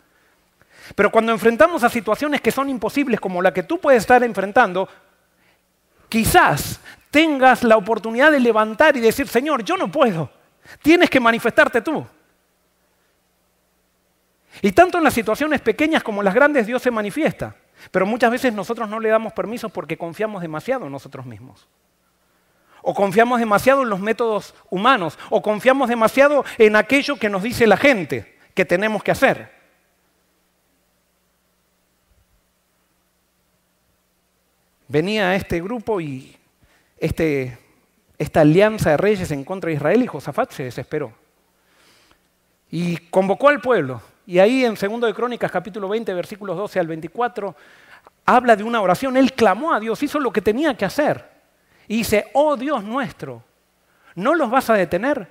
[0.94, 4.88] Pero cuando enfrentamos a situaciones que son imposibles, como la que tú puedes estar enfrentando,
[6.14, 10.30] quizás tengas la oportunidad de levantar y decir, Señor, yo no puedo.
[10.84, 12.06] Tienes que manifestarte tú.
[14.62, 17.56] Y tanto en las situaciones pequeñas como en las grandes Dios se manifiesta.
[17.90, 21.68] Pero muchas veces nosotros no le damos permiso porque confiamos demasiado en nosotros mismos.
[22.84, 25.18] O confiamos demasiado en los métodos humanos.
[25.32, 29.63] O confiamos demasiado en aquello que nos dice la gente que tenemos que hacer.
[34.94, 36.38] Venía este grupo y
[37.00, 37.58] este,
[38.20, 41.12] esta alianza de reyes en contra de Israel y Josafat se desesperó.
[42.70, 44.04] Y convocó al pueblo.
[44.28, 47.56] Y ahí en 2 de Crónicas capítulo 20 versículos 12 al 24
[48.24, 49.18] habla de una oración.
[49.18, 51.28] Él clamó a Dios, hizo lo que tenía que hacer.
[51.88, 53.44] Y dice, oh Dios nuestro,
[54.14, 55.28] ¿no los vas a detener?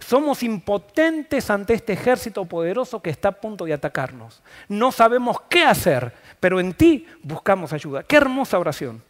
[0.00, 4.42] Somos impotentes ante este ejército poderoso que está a punto de atacarnos.
[4.68, 8.02] No sabemos qué hacer, pero en ti buscamos ayuda.
[8.02, 9.02] Qué hermosa oración.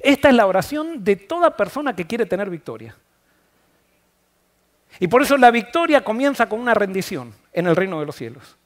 [0.00, 2.94] Esta es la oración de toda persona que quiere tener victoria.
[5.00, 8.56] Y por eso la victoria comienza con una rendición en el reino de los cielos.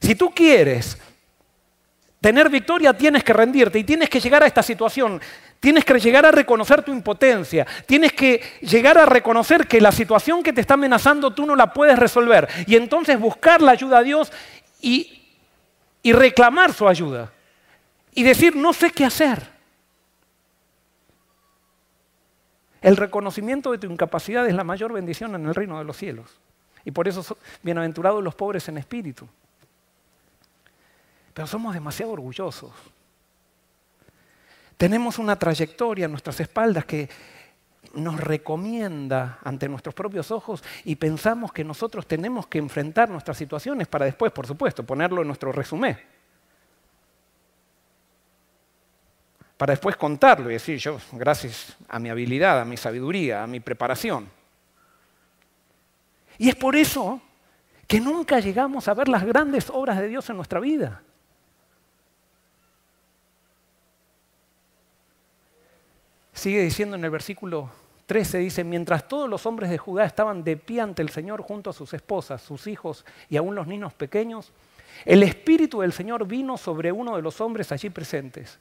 [0.00, 0.98] Si tú quieres
[2.20, 5.20] tener victoria, tienes que rendirte y tienes que llegar a esta situación.
[5.58, 7.66] Tienes que llegar a reconocer tu impotencia.
[7.86, 11.72] Tienes que llegar a reconocer que la situación que te está amenazando tú no la
[11.72, 12.48] puedes resolver.
[12.66, 14.32] Y entonces buscar la ayuda a Dios
[14.80, 15.21] y,
[16.02, 17.32] y reclamar su ayuda.
[18.14, 19.50] Y decir, no sé qué hacer.
[22.80, 26.38] El reconocimiento de tu incapacidad es la mayor bendición en el reino de los cielos.
[26.84, 29.28] Y por eso son bienaventurados los pobres en espíritu.
[31.32, 32.72] Pero somos demasiado orgullosos.
[34.76, 37.08] Tenemos una trayectoria en nuestras espaldas que
[37.94, 43.88] nos recomienda ante nuestros propios ojos y pensamos que nosotros tenemos que enfrentar nuestras situaciones
[43.88, 45.98] para después, por supuesto, ponerlo en nuestro resumen.
[49.62, 53.60] para después contarlo y decir yo, gracias a mi habilidad, a mi sabiduría, a mi
[53.60, 54.28] preparación.
[56.36, 57.22] Y es por eso
[57.86, 61.04] que nunca llegamos a ver las grandes obras de Dios en nuestra vida.
[66.32, 67.70] Sigue diciendo en el versículo
[68.12, 71.70] 13, dice, mientras todos los hombres de Judá estaban de pie ante el Señor junto
[71.70, 74.52] a sus esposas, sus hijos y aún los niños pequeños,
[75.06, 78.58] el Espíritu del Señor vino sobre uno de los hombres allí presentes.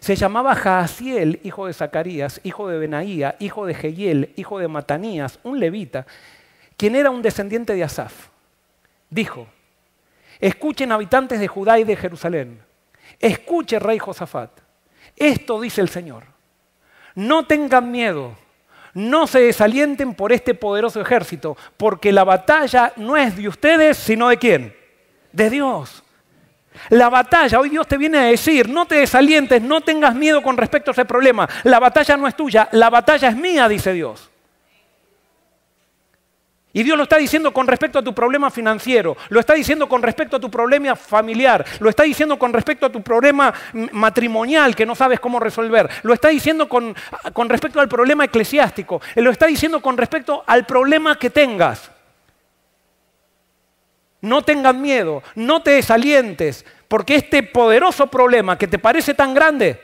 [0.00, 5.40] Se llamaba Jaasiel, hijo de Zacarías, hijo de Benaía, hijo de Jehiel, hijo de Matanías,
[5.42, 6.06] un levita,
[6.78, 8.28] quien era un descendiente de Asaf.
[9.10, 9.46] Dijo,
[10.40, 12.62] escuchen habitantes de Judá y de Jerusalén,
[13.20, 14.52] escuche rey Josafat,
[15.14, 16.24] esto dice el Señor,
[17.14, 18.34] no tengan miedo,
[18.96, 24.28] no se desalienten por este poderoso ejército, porque la batalla no es de ustedes, sino
[24.28, 24.76] de quién?
[25.32, 26.02] De Dios.
[26.88, 30.56] La batalla, hoy Dios te viene a decir, no te desalientes, no tengas miedo con
[30.56, 31.46] respecto a ese problema.
[31.64, 34.30] La batalla no es tuya, la batalla es mía, dice Dios.
[36.76, 40.02] Y Dios lo está diciendo con respecto a tu problema financiero, lo está diciendo con
[40.02, 43.54] respecto a tu problema familiar, lo está diciendo con respecto a tu problema
[43.92, 46.94] matrimonial que no sabes cómo resolver, lo está diciendo con,
[47.32, 51.90] con respecto al problema eclesiástico, lo está diciendo con respecto al problema que tengas.
[54.20, 59.80] No tengan miedo, no te desalientes, porque este poderoso problema que te parece tan grande,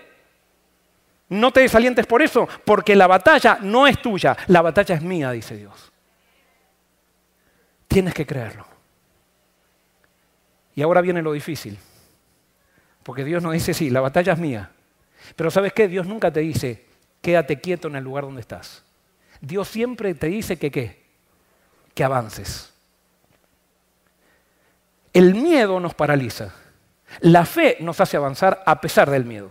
[1.30, 5.30] no te desalientes por eso, porque la batalla no es tuya, la batalla es mía,
[5.30, 5.91] dice Dios.
[7.92, 8.66] Tienes que creerlo.
[10.74, 11.78] Y ahora viene lo difícil,
[13.02, 14.70] porque Dios nos dice, sí, la batalla es mía,
[15.36, 15.88] pero ¿sabes qué?
[15.88, 16.86] Dios nunca te dice,
[17.20, 18.82] quédate quieto en el lugar donde estás.
[19.42, 21.04] Dios siempre te dice que qué,
[21.94, 22.72] que avances.
[25.12, 26.54] El miedo nos paraliza.
[27.20, 29.50] La fe nos hace avanzar a pesar del miedo.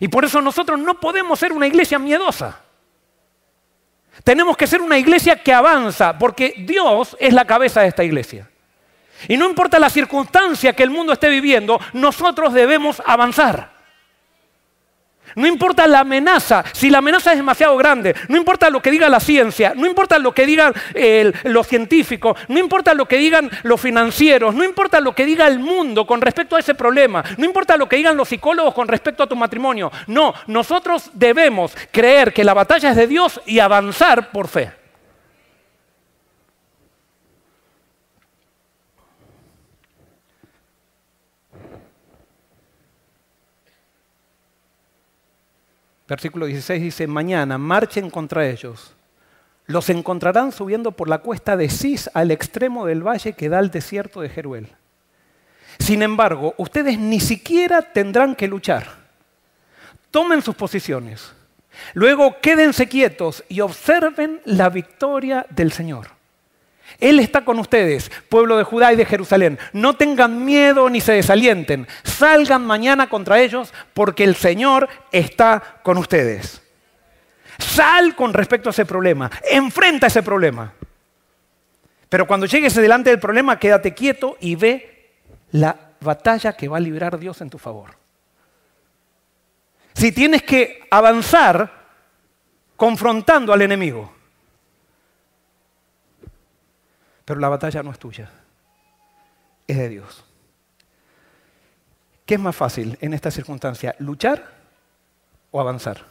[0.00, 2.63] Y por eso nosotros no podemos ser una iglesia miedosa.
[4.22, 8.48] Tenemos que ser una iglesia que avanza, porque Dios es la cabeza de esta iglesia.
[9.28, 13.73] Y no importa la circunstancia que el mundo esté viviendo, nosotros debemos avanzar.
[15.36, 19.08] No importa la amenaza, si la amenaza es demasiado grande, no importa lo que diga
[19.08, 20.72] la ciencia, no importa lo que digan
[21.44, 25.58] los científicos, no importa lo que digan los financieros, no importa lo que diga el
[25.58, 29.22] mundo con respecto a ese problema, no importa lo que digan los psicólogos con respecto
[29.22, 29.90] a tu matrimonio.
[30.06, 34.83] No, nosotros debemos creer que la batalla es de Dios y avanzar por fe.
[46.06, 48.94] Versículo 16 dice, mañana marchen contra ellos.
[49.66, 53.70] Los encontrarán subiendo por la cuesta de Cis al extremo del valle que da al
[53.70, 54.68] desierto de Jeruel.
[55.78, 58.86] Sin embargo, ustedes ni siquiera tendrán que luchar.
[60.10, 61.32] Tomen sus posiciones.
[61.94, 66.13] Luego quédense quietos y observen la victoria del Señor.
[67.00, 69.58] Él está con ustedes, pueblo de Judá y de Jerusalén.
[69.72, 71.86] No tengan miedo ni se desalienten.
[72.02, 76.62] Salgan mañana contra ellos porque el Señor está con ustedes.
[77.58, 79.30] Sal con respecto a ese problema.
[79.50, 80.72] Enfrenta ese problema.
[82.08, 85.10] Pero cuando llegues delante del problema, quédate quieto y ve
[85.50, 87.96] la batalla que va a librar Dios en tu favor.
[89.94, 91.84] Si tienes que avanzar
[92.76, 94.13] confrontando al enemigo,
[97.24, 98.30] pero la batalla no es tuya,
[99.66, 100.24] es de Dios.
[102.26, 104.42] ¿Qué es más fácil en esta circunstancia, luchar
[105.50, 106.04] o avanzar?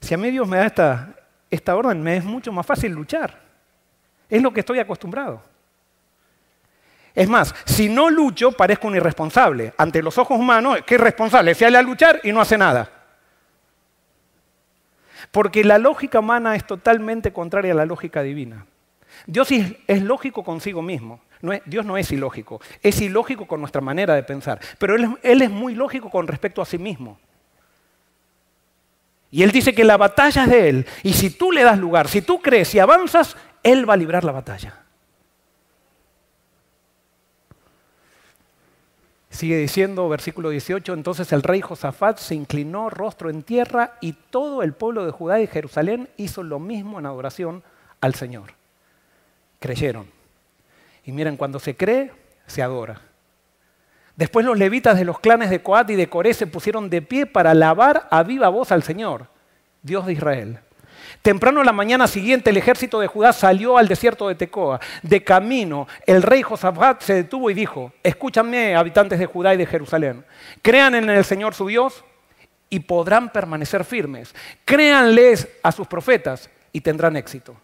[0.00, 1.14] Si a mí Dios me da
[1.50, 3.40] esta, orden, me es mucho más fácil luchar.
[4.28, 5.42] Es lo que estoy acostumbrado.
[7.14, 9.74] Es más, si no lucho, parezco un irresponsable.
[9.76, 11.54] Ante los ojos humanos, ¿qué irresponsable?
[11.54, 12.90] Sale a luchar y no hace nada.
[15.30, 18.66] Porque la lógica humana es totalmente contraria a la lógica divina.
[19.26, 21.20] Dios es lógico consigo mismo.
[21.66, 22.60] Dios no es ilógico.
[22.82, 24.60] Es ilógico con nuestra manera de pensar.
[24.78, 27.18] Pero él, él es muy lógico con respecto a sí mismo.
[29.32, 30.86] Y Él dice que la batalla es de Él.
[31.02, 34.24] Y si tú le das lugar, si tú crees y avanzas, Él va a librar
[34.24, 34.78] la batalla.
[39.30, 44.62] Sigue diciendo, versículo 18, entonces el rey Josafat se inclinó rostro en tierra y todo
[44.62, 47.62] el pueblo de Judá y Jerusalén hizo lo mismo en adoración
[48.02, 48.61] al Señor.
[49.62, 50.06] Creyeron.
[51.04, 52.10] Y miren, cuando se cree,
[52.46, 53.00] se adora.
[54.16, 57.26] Después los levitas de los clanes de Coat y de Coré se pusieron de pie
[57.26, 59.28] para alabar a viva voz al Señor,
[59.82, 60.58] Dios de Israel.
[61.22, 64.80] Temprano la mañana siguiente el ejército de Judá salió al desierto de Tecoa.
[65.02, 69.66] De camino, el rey Josafat se detuvo y dijo, escúchame habitantes de Judá y de
[69.66, 70.24] Jerusalén,
[70.60, 72.04] crean en el Señor su Dios
[72.68, 74.34] y podrán permanecer firmes.
[74.64, 77.56] Créanles a sus profetas y tendrán éxito.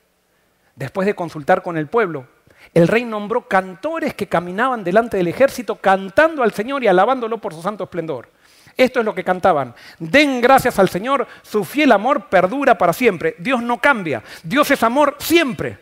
[0.79, 2.29] Después de consultar con el pueblo,
[2.73, 7.53] el rey nombró cantores que caminaban delante del ejército cantando al Señor y alabándolo por
[7.53, 8.31] su santo esplendor.
[8.77, 9.75] Esto es lo que cantaban.
[9.99, 13.35] Den gracias al Señor, su fiel amor perdura para siempre.
[13.41, 15.81] Dios no cambia, Dios es amor siempre.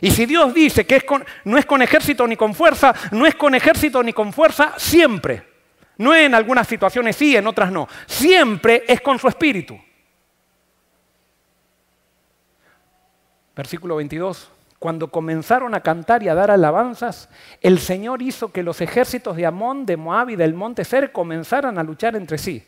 [0.00, 1.04] Y si Dios dice que
[1.42, 5.42] no es con ejército ni con fuerza, no es con ejército ni con fuerza siempre.
[5.96, 7.88] No en algunas situaciones sí, en otras no.
[8.06, 9.76] Siempre es con su espíritu.
[13.58, 14.52] Versículo 22.
[14.78, 17.28] Cuando comenzaron a cantar y a dar alabanzas,
[17.60, 21.76] el Señor hizo que los ejércitos de Amón, de Moab y del monte Ser comenzaran
[21.76, 22.64] a luchar entre sí.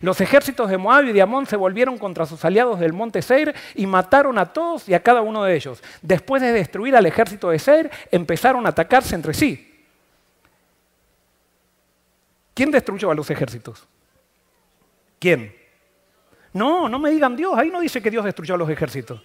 [0.00, 3.54] Los ejércitos de Moab y de Amón se volvieron contra sus aliados del monte Seir
[3.76, 5.80] y mataron a todos y a cada uno de ellos.
[6.02, 9.86] Después de destruir al ejército de Seir, empezaron a atacarse entre sí.
[12.54, 13.86] ¿Quién destruyó a los ejércitos?
[15.20, 15.54] ¿Quién?
[16.52, 19.22] No, no me digan Dios, ahí no dice que Dios destruyó a los ejércitos.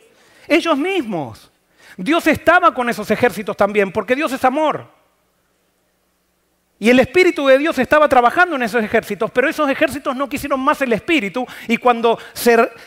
[0.50, 1.52] Ellos mismos.
[1.96, 4.88] Dios estaba con esos ejércitos también, porque Dios es amor.
[6.80, 10.62] Y el Espíritu de Dios estaba trabajando en esos ejércitos, pero esos ejércitos no quisieron
[10.62, 12.18] más el Espíritu y cuando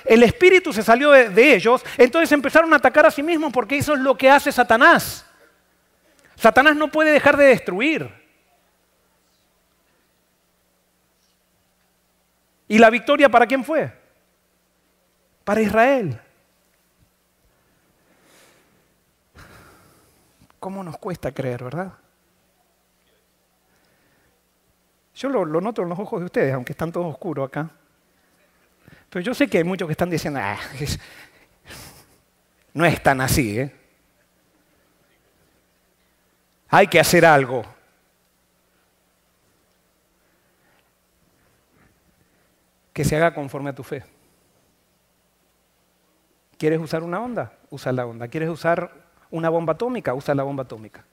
[0.06, 3.76] el Espíritu se salió de, de, ellos, entonces empezaron a atacar a sí mismos porque
[3.76, 5.26] eso es lo que hace Satanás.
[6.36, 8.10] Satanás no puede dejar de destruir.
[12.66, 13.92] ¿Y la victoria para quién fue?
[15.44, 16.18] Para Israel.
[20.62, 21.92] ¿Cómo nos cuesta creer, verdad?
[25.12, 27.68] Yo lo, noto en los ojos de ustedes, aunque están todos oscuros acá.
[29.10, 30.56] Pero yo sé que hay muchos que están diciendo, ah,
[32.74, 33.58] no es tan así.
[33.58, 33.74] ¿eh?
[36.68, 37.64] Hay que hacer algo.
[42.92, 44.04] Que se haga conforme a tu fe.
[46.56, 47.52] ¿Quieres usar una onda?
[47.68, 48.28] Usa la onda.
[48.28, 49.01] ¿Quieres usar
[49.32, 51.04] una bomba atómica, usa la bomba atómica.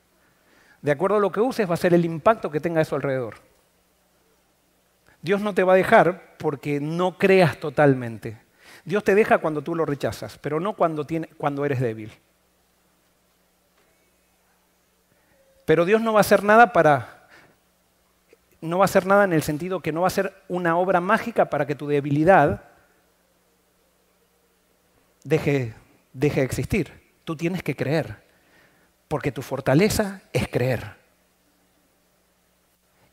[0.81, 3.35] De acuerdo a lo que uses va a ser el impacto que tenga eso alrededor.
[5.21, 8.37] Dios no te va a dejar porque no creas totalmente.
[8.85, 11.05] Dios te deja cuando tú lo rechazas, pero no cuando,
[11.37, 12.11] cuando eres débil.
[15.65, 17.27] Pero Dios no va a hacer nada para...
[18.61, 20.99] No va a hacer nada en el sentido que no va a ser una obra
[20.99, 22.63] mágica para que tu debilidad
[25.23, 25.73] deje,
[26.11, 26.98] deje de existir.
[27.29, 28.23] Tú tienes que creer,
[29.07, 30.95] porque tu fortaleza es creer.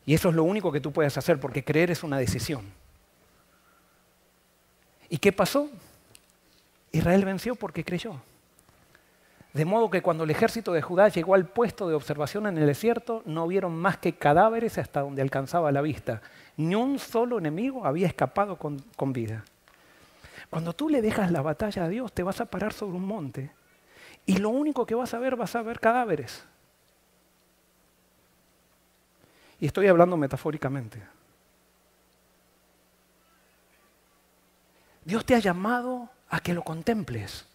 [0.07, 2.65] Y eso es lo único que tú puedes hacer, porque creer es una decisión.
[5.07, 5.69] ¿Y qué pasó?
[6.91, 8.19] Israel venció porque creyó.
[9.53, 12.65] De modo que cuando el ejército de Judá llegó al puesto de observación en el
[12.65, 16.23] desierto, no vieron más que cadáveres hasta donde alcanzaba la vista.
[16.55, 19.45] Ni un solo enemigo había escapado con, vida.
[20.49, 23.51] Cuando tú le dejas la batalla a Dios, te vas a parar sobre un monte
[24.27, 26.43] Y lo único que vas a ver, vas a ver cadáveres.
[29.59, 31.01] Y estoy hablando metafóricamente.
[35.05, 37.47] Dios te ha llamado a que lo contemples,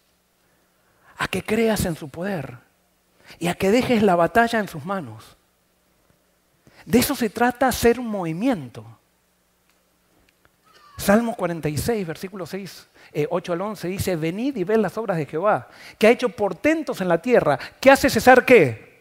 [1.15, 2.57] a que creas en su poder
[3.37, 5.37] y a que dejes la batalla en sus manos.
[6.87, 8.83] De eso se trata ser un movimiento.
[11.03, 12.87] Salmo 46, versículo 6,
[13.29, 16.29] 8 eh, al 11 dice, venid y ved las obras de Jehová, que ha hecho
[16.29, 18.93] portentos en la tierra, que hace cesar qué?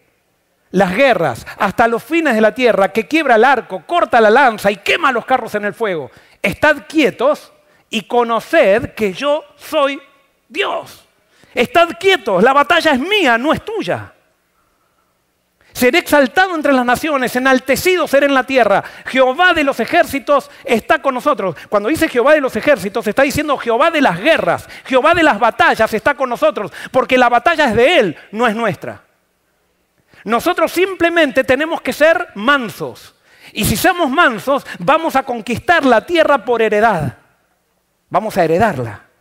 [0.72, 4.70] Las guerras, hasta los fines de la tierra, que quiebra el arco, corta la lanza
[4.70, 6.10] y quema los carros en el fuego.
[6.42, 7.52] Estad quietos
[7.88, 10.00] y conoced que yo soy
[10.48, 11.06] Dios.
[11.54, 14.12] Estad quietos, la batalla es mía, no es tuya.
[15.72, 18.84] Seré exaltado entre las naciones, enaltecido seré en la tierra.
[19.06, 21.56] Jehová de los ejércitos está con nosotros.
[21.68, 25.38] Cuando dice Jehová de los ejércitos, está diciendo Jehová de las guerras, Jehová de las
[25.38, 29.02] batallas está con nosotros, porque la batalla es de Él, no es nuestra.
[30.24, 33.14] Nosotros simplemente tenemos que ser mansos.
[33.52, 37.18] Y si somos mansos, vamos a conquistar la tierra por heredad.
[38.08, 39.11] Vamos a heredarla.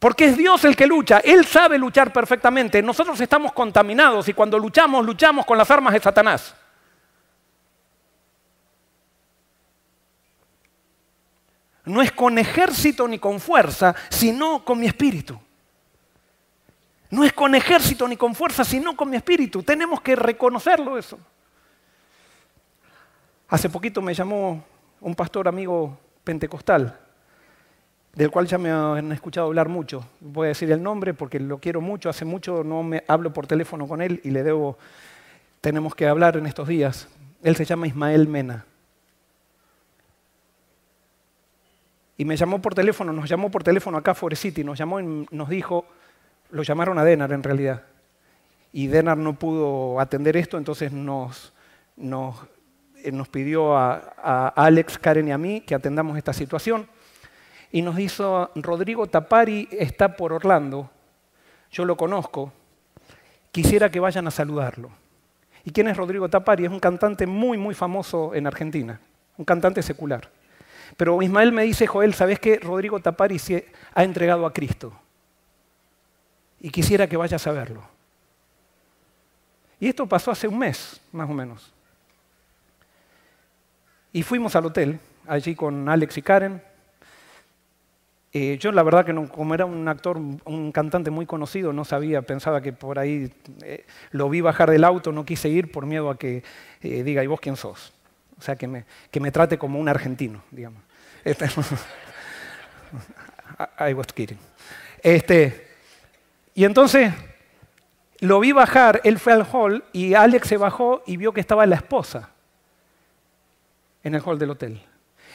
[0.00, 2.82] Porque es Dios el que lucha, Él sabe luchar perfectamente.
[2.82, 6.56] Nosotros estamos contaminados y cuando luchamos, luchamos con las armas de Satanás.
[11.84, 15.38] No es con ejército ni con fuerza, sino con mi espíritu.
[17.10, 19.62] No es con ejército ni con fuerza, sino con mi espíritu.
[19.62, 21.18] Tenemos que reconocerlo eso.
[23.48, 24.64] Hace poquito me llamó
[25.02, 27.09] un pastor amigo pentecostal
[28.14, 30.04] del cual ya me han escuchado hablar mucho.
[30.20, 32.08] Voy a decir el nombre porque lo quiero mucho.
[32.08, 34.78] Hace mucho no me hablo por teléfono con él y le debo,
[35.60, 37.08] tenemos que hablar en estos días.
[37.42, 38.64] Él se llama Ismael Mena.
[42.16, 45.00] Y me llamó por teléfono, nos llamó por teléfono acá a Forest City, nos llamó
[45.00, 45.86] y nos dijo,
[46.50, 47.84] lo llamaron a Denar en realidad.
[48.72, 51.54] Y Denar no pudo atender esto, entonces nos,
[51.96, 52.36] nos,
[53.02, 56.86] eh, pidió a, a Alex, Karen y a mí que atendamos esta situación
[57.72, 60.90] y nos dijo, Rodrigo Tapari está por Orlando,
[61.70, 62.52] yo lo conozco,
[63.52, 64.90] quisiera que vayan a saludarlo.
[65.64, 66.64] ¿Y quién es Rodrigo Tapari?
[66.64, 69.00] Es un cantante muy, muy famoso en Argentina,
[69.36, 70.30] un cantante secular.
[70.96, 72.58] Pero Ismael me dice, Joel, ¿sabes qué?
[72.58, 74.92] Rodrigo Tapari se ha entregado a Cristo.
[76.60, 77.82] Y quisiera que vayas a verlo.
[79.78, 81.72] Y esto pasó hace un mes, más o menos.
[84.12, 86.62] Y fuimos al hotel, allí con Alex y Karen,
[88.32, 91.84] eh, yo la verdad que no, como era un actor, un cantante muy conocido, no
[91.84, 95.84] sabía, pensaba que por ahí eh, lo vi bajar del auto, no quise ir por
[95.84, 96.44] miedo a que
[96.80, 97.92] eh, diga, ¿y vos quién sos?
[98.38, 100.80] O sea, que me, que me trate como un argentino, digamos.
[101.24, 101.46] Este,
[103.80, 104.38] I was kidding.
[105.02, 105.68] Este,
[106.54, 107.12] y entonces
[108.20, 111.66] lo vi bajar, él fue al hall y Alex se bajó y vio que estaba
[111.66, 112.30] la esposa
[114.04, 114.80] en el hall del hotel.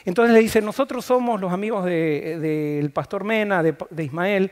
[0.05, 4.51] Entonces le dice, nosotros somos los amigos del pastor Mena, de, Ismael,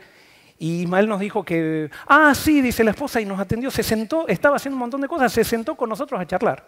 [0.57, 4.27] y Ismael nos dijo que, ah, sí, dice la esposa, y nos atendió, se sentó,
[4.27, 6.65] estaba haciendo un montón de cosas, se sentó con nosotros a charlar.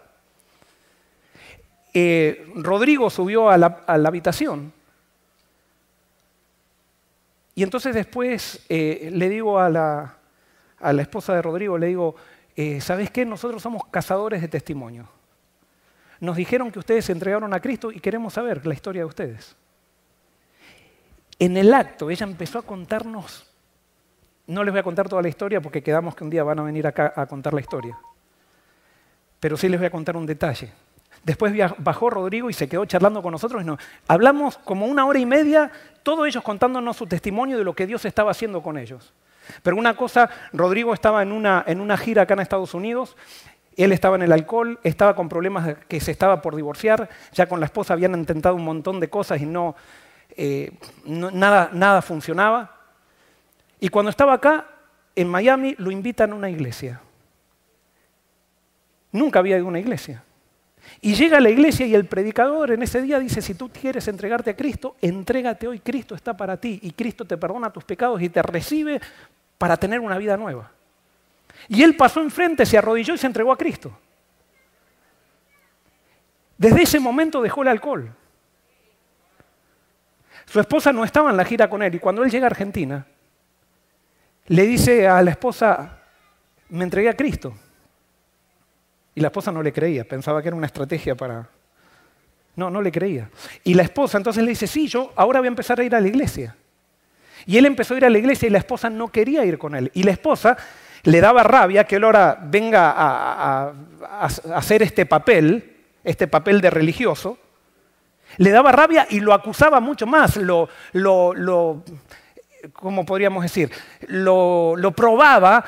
[1.92, 4.72] Eh, Rodrigo subió a la, habitación.
[7.56, 10.16] Y entonces después eh, le digo a la,
[11.00, 12.14] esposa de Rodrigo, le digo,
[12.54, 13.24] eh, ¿sabes qué?
[13.24, 15.15] Nosotros somos cazadores de testimonio
[16.20, 19.56] nos dijeron que ustedes se entregaron a Cristo y queremos saber la historia de ustedes.
[21.38, 23.46] En el acto ella empezó a contarnos,
[24.46, 26.62] no les voy a contar toda la historia porque quedamos que un día van a
[26.62, 27.98] venir acá a contar la historia,
[29.38, 30.72] pero sí les voy a contar un detalle.
[31.26, 33.64] Después bajó Rodrigo y se quedó charlando con nosotros.
[33.64, 33.66] Y
[34.06, 35.72] hablamos como una hora y media,
[36.04, 39.12] todos ellos contándonos su testimonio de lo que Dios estaba haciendo con ellos.
[39.62, 43.16] Pero una cosa, Rodrigo estaba en una, en una gira acá en Estados Unidos
[43.76, 47.60] él estaba en el alcohol, estaba con problemas que se estaba por divorciar, ya con
[47.60, 49.76] la esposa habían intentado un montón de cosas y no,
[50.30, 50.72] eh,
[51.04, 52.74] nada, nada funcionaba.
[53.78, 54.66] Y cuando estaba acá,
[55.14, 57.00] en Miami, lo invitan a una iglesia.
[59.12, 60.22] Nunca había ido a una iglesia.
[61.00, 64.08] Y llega a la iglesia y el predicador en ese día dice, si tú quieres
[64.08, 68.22] entregarte a Cristo, entrégate hoy, Cristo está para ti y Cristo te perdona tus pecados
[68.22, 69.00] y te recibe
[69.58, 70.70] para tener una vida nueva.
[71.68, 73.96] Y él pasó enfrente, se arrodilló y se entregó a Cristo.
[76.58, 78.14] Desde ese momento dejó el alcohol.
[80.46, 83.06] Su esposa no estaba en la gira con él y cuando él llega a Argentina,
[84.46, 85.98] le dice a la esposa,
[86.68, 87.54] me entregué a Cristo.
[89.14, 91.48] Y la esposa no le creía, pensaba que era una estrategia para...
[92.54, 93.28] No, no le creía.
[93.64, 96.00] Y la esposa entonces le dice, sí, yo ahora voy a empezar a ir a
[96.00, 96.56] la iglesia.
[97.44, 99.74] Y él empezó a ir a la iglesia y la esposa no quería ir con
[99.74, 99.90] él.
[99.94, 100.56] Y la esposa
[101.06, 103.72] le daba rabia que él ahora venga a,
[104.54, 107.38] hacer este papel, este papel de religioso.
[108.38, 111.84] Le daba rabia y lo acusaba mucho más, lo, lo,
[112.72, 113.70] ¿cómo podríamos decir?
[114.08, 115.64] Lo, probaba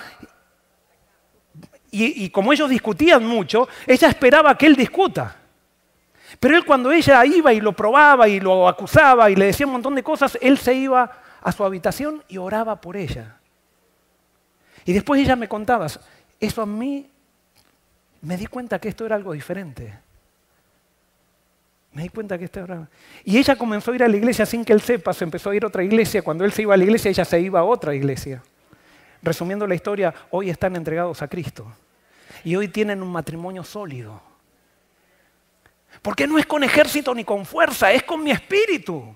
[1.91, 5.36] y, y, como ellos discutían mucho, ella esperaba que él discuta.
[6.41, 9.72] Pero él cuando ella iba y lo probaba y lo acusaba y le decía un
[9.72, 11.11] montón de cosas, él se iba
[11.41, 13.38] a su habitación y oraba por ella.
[14.89, 15.86] Y después ella me contaba,
[16.41, 17.11] eso a mí
[18.22, 19.93] me di cuenta que esto era algo diferente.
[21.93, 22.89] Me di cuenta que esto era...
[23.22, 25.55] Y ella comenzó a ir a la iglesia sin que él sepa, se empezó a
[25.55, 26.22] ir a otra iglesia.
[26.22, 28.43] Cuando él se iba a la iglesia, ella se iba a otra iglesia.
[29.22, 31.70] Resumiendo la historia, hoy están entregados a Cristo.
[32.43, 34.22] Y hoy tienen un matrimonio sólido.
[36.01, 39.14] Porque no es con ejército ni con fuerza, es con mi espíritu.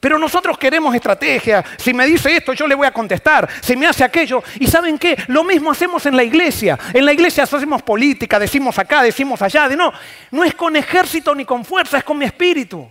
[0.00, 1.64] Pero nosotros queremos estrategia.
[1.76, 3.48] Si me dice esto, yo le voy a contestar.
[3.60, 4.42] Si me hace aquello.
[4.58, 5.16] ¿Y saben qué?
[5.28, 6.78] Lo mismo hacemos en la iglesia.
[6.92, 9.68] En la iglesia hacemos política, decimos acá, decimos allá.
[9.68, 9.92] De no,
[10.30, 12.88] no es con ejército ni con fuerza, es con mi espíritu.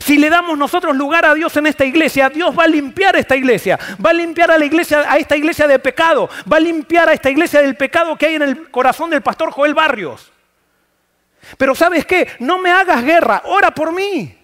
[0.00, 3.36] Si le damos nosotros lugar a Dios en esta iglesia, Dios va a limpiar esta
[3.36, 7.08] iglesia, va a limpiar a la iglesia, a esta iglesia de pecado, va a limpiar
[7.08, 10.32] a esta iglesia del pecado que hay en el corazón del pastor Joel Barrios.
[11.56, 12.28] Pero ¿sabes qué?
[12.38, 14.36] No me hagas guerra, ora por mí.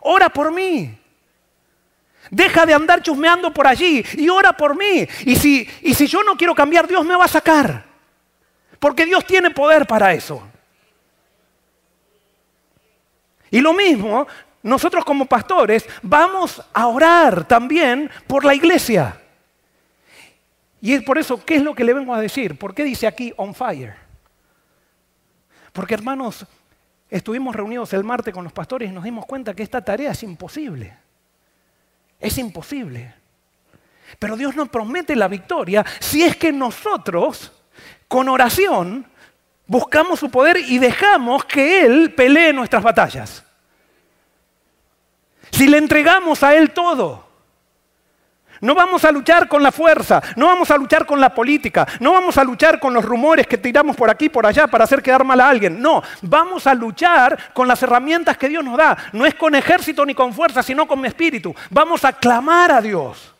[0.00, 0.97] Ora por mí.
[2.30, 5.06] Deja de andar chusmeando por allí y ora por mí.
[5.24, 7.84] Y si, y si yo no quiero cambiar, Dios me va a sacar.
[8.78, 10.42] Porque Dios tiene poder para eso.
[13.50, 14.26] Y lo mismo,
[14.62, 19.20] nosotros como pastores vamos a orar también por la iglesia.
[20.80, 22.58] Y es por eso, ¿qué es lo que le vengo a decir?
[22.58, 23.94] ¿Por qué dice aquí on fire?
[25.72, 26.46] Porque hermanos,
[27.10, 30.22] estuvimos reunidos el martes con los pastores y nos dimos cuenta que esta tarea es
[30.22, 30.96] imposible.
[32.18, 33.14] Es imposible.
[34.18, 37.52] Pero Dios nos promete la victoria si es que nosotros,
[38.08, 39.06] con oración,
[39.66, 43.44] buscamos su poder y dejamos que Él pelee nuestras batallas.
[45.50, 47.27] Si le entregamos a Él todo.
[48.60, 52.12] No vamos a luchar con la fuerza, no vamos a luchar con la política, no
[52.12, 55.24] vamos a luchar con los rumores que tiramos por aquí por allá para hacer quedar
[55.24, 55.80] mal a alguien.
[55.80, 58.96] No, vamos a luchar con las herramientas que Dios nos da.
[59.12, 61.54] No es con ejército ni con fuerza, sino con mi espíritu.
[61.70, 63.34] Vamos a clamar a Dios.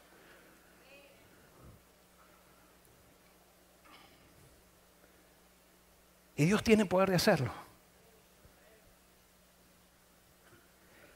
[6.36, 7.67] Y Dios tiene poder de hacerlo.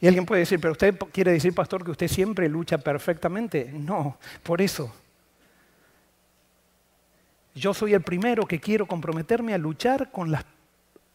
[0.03, 3.71] Y alguien puede decir, pero usted quiere decir, pastor, que usted siempre lucha perfectamente.
[3.73, 4.93] No, por eso.
[7.55, 10.45] Yo soy el primero que quiero comprometerme a luchar con las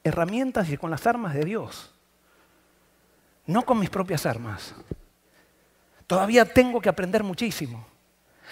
[0.05, 1.93] herramientas y con las armas de Dios.
[3.45, 4.73] No con mis propias armas.
[6.07, 7.85] Todavía tengo que aprender muchísimo.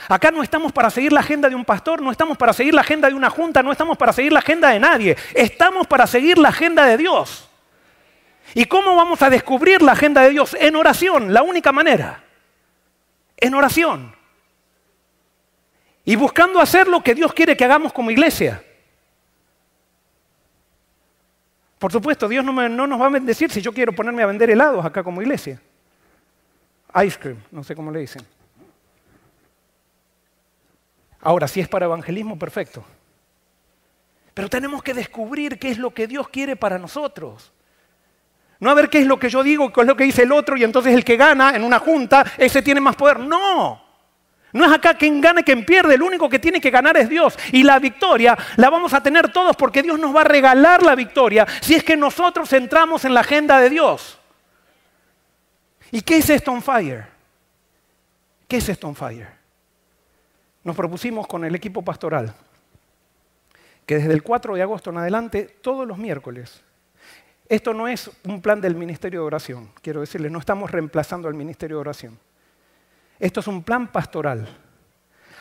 [0.10, 2.82] Acá no estamos para seguir la agenda de un pastor, no estamos para seguir la
[2.82, 5.16] agenda de una junta, no estamos para seguir la agenda de nadie.
[5.34, 7.50] Estamos para seguir la agenda de Dios.
[8.58, 10.56] ¿Y cómo vamos a descubrir la agenda de Dios?
[10.58, 12.24] En oración, la única manera.
[13.36, 14.16] En oración.
[16.06, 18.64] Y buscando hacer lo que Dios quiere que hagamos como iglesia.
[21.78, 24.50] Por supuesto, Dios no, no, nos va a bendecir si yo quiero ponerme a vender
[24.50, 25.62] helados acá como iglesia.
[27.04, 28.26] Ice cream, no sé cómo le dicen.
[31.20, 32.86] Ahora, si es para evangelismo, perfecto.
[34.34, 37.52] Pero tenemos que descubrir qué es lo que Dios quiere para nosotros.
[38.60, 40.32] No a ver qué es lo que yo digo, qué es lo que dice el
[40.32, 43.20] otro y entonces el que gana en una junta, ese tiene más poder.
[43.20, 43.84] No.
[44.54, 47.10] No es acá quien gana y quien pierde, el único que tiene que ganar es
[47.10, 47.38] Dios.
[47.52, 50.96] Y la victoria la vamos a tener todos porque Dios nos va a regalar la
[50.96, 54.18] victoria si es que nosotros entramos en la agenda de Dios.
[55.92, 57.06] ¿Y qué es Stone Fire?
[58.48, 59.28] ¿Qué es Stone Fire?
[60.64, 62.34] Nos propusimos con el equipo pastoral
[63.86, 66.64] que desde el 4 de agosto en adelante, todos los miércoles,
[67.48, 71.36] esto no es un plan del Ministerio de Oración, quiero decirles, no estamos reemplazando al
[71.36, 72.20] Ministerio de Oración.
[73.20, 74.48] Esto es un plan pastoral.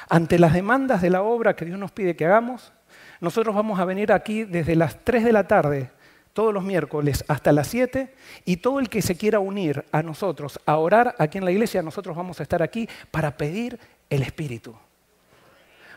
[0.09, 2.73] Ante las demandas de la obra que Dios nos pide que hagamos,
[3.21, 5.91] nosotros vamos a venir aquí desde las 3 de la tarde,
[6.35, 10.61] todos los miércoles, hasta las 7, y todo el que se quiera unir a nosotros,
[10.67, 13.79] a orar aquí en la iglesia, nosotros vamos a estar aquí para pedir
[14.11, 14.77] el Espíritu.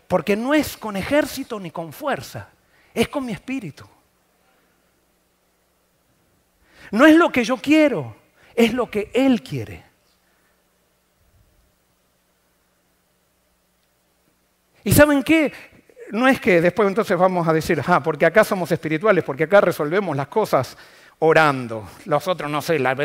[0.08, 2.47] Porque no es con ejército ni con fuerza,
[2.93, 3.86] es con mi Espíritu.
[6.91, 8.15] No es lo que yo quiero,
[8.55, 9.83] es lo que Él quiere.
[14.83, 15.51] ¿Y saben qué?
[16.11, 19.59] No es que después entonces vamos a decir, ah, porque acá somos espirituales, porque acá
[19.59, 20.77] resolvemos las cosas
[21.20, 21.88] orando.
[22.05, 22.95] Los otros, no sé, la,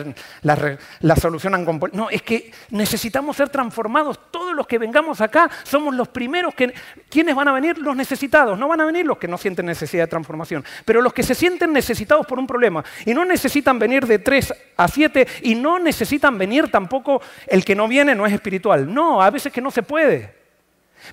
[0.43, 1.81] la, solucionan con...
[1.93, 4.31] No, es que necesitamos ser transformados.
[4.31, 6.75] Todos los que vengamos acá somos los primeros que...
[7.09, 7.79] ¿Quiénes van a venir?
[7.79, 8.59] Los necesitados.
[8.59, 10.65] No van a venir los que no sienten necesidad de transformación.
[10.85, 12.85] Pero los que se sienten necesitados por un problema.
[13.07, 17.75] Y no necesitan venir de 3 a 7 y no necesitan venir tampoco el que
[17.75, 18.93] no viene no es espiritual.
[18.93, 20.42] No, a veces que no se puede.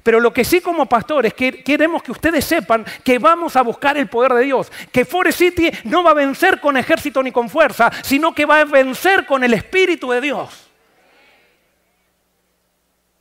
[0.03, 4.07] Pero lo que sí como pastores queremos que ustedes sepan que vamos a buscar el
[4.07, 7.91] poder de Dios, que Forest City no va a vencer con ejército ni con fuerza,
[8.03, 10.69] sino que va a vencer con el Espíritu de Dios.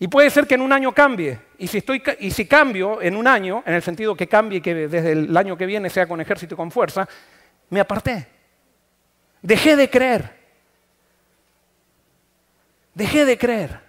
[0.01, 1.41] Y puede ser que en un año cambie.
[1.59, 1.83] Y si,
[2.21, 5.37] y si cambio en un año, en el sentido que cambie y que desde el
[5.37, 7.09] año que viene sea con ejército y con fuerza,
[7.71, 8.29] me aparté.
[9.43, 10.37] Dejé de creer.
[12.95, 13.88] Dejé de creer.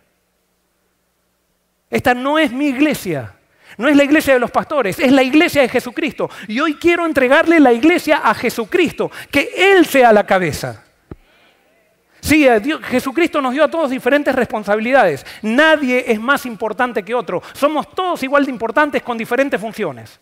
[1.89, 3.35] Esta no es mi iglesia.
[3.77, 6.29] No es la iglesia de los pastores, es la iglesia de Jesucristo.
[6.47, 10.83] Y hoy quiero entregarle la iglesia a Jesucristo, que Él sea la cabeza.
[12.19, 12.45] Sí,
[12.83, 15.25] Jesucristo nos dio a todos diferentes responsabilidades.
[15.41, 17.41] Nadie es más importante que otro.
[17.53, 20.19] Somos todos igual de importantes con diferentes funciones.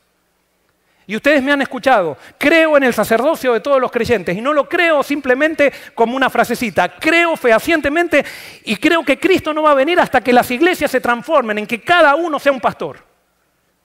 [1.10, 4.36] Y ustedes me han escuchado, creo en el sacerdocio de todos los creyentes.
[4.36, 8.26] Y no lo creo simplemente como una frasecita, creo fehacientemente
[8.66, 11.66] y creo que Cristo no va a venir hasta que las iglesias se transformen en
[11.66, 12.97] que cada uno sea un pastor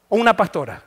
[0.09, 0.83] o una pastora.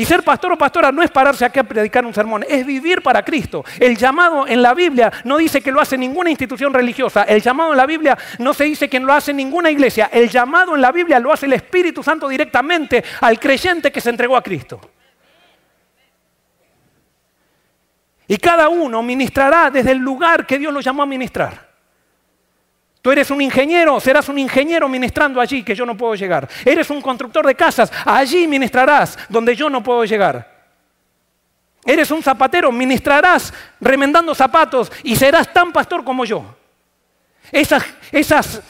[0.00, 3.02] Y ser pastor o pastora no es pararse aquí a predicar un sermón, es vivir
[3.02, 3.62] para Cristo.
[3.78, 7.24] El llamado en la Biblia no dice que lo hace ninguna institución religiosa.
[7.24, 10.08] El llamado en la Biblia no se dice que lo hace ninguna iglesia.
[10.10, 14.08] El llamado en la Biblia lo hace el Espíritu Santo directamente al creyente que se
[14.08, 14.80] entregó a Cristo.
[18.26, 21.69] Y cada uno ministrará desde el lugar que Dios lo llamó a ministrar.
[23.02, 26.48] Tú eres un ingeniero, serás un ingeniero ministrando allí que yo no puedo llegar.
[26.64, 30.60] Eres un constructor de casas, allí ministrarás donde yo no puedo llegar.
[31.86, 36.44] Eres un zapatero, ministrarás remendando zapatos y serás tan pastor como yo.
[37.50, 38.60] Esas, esas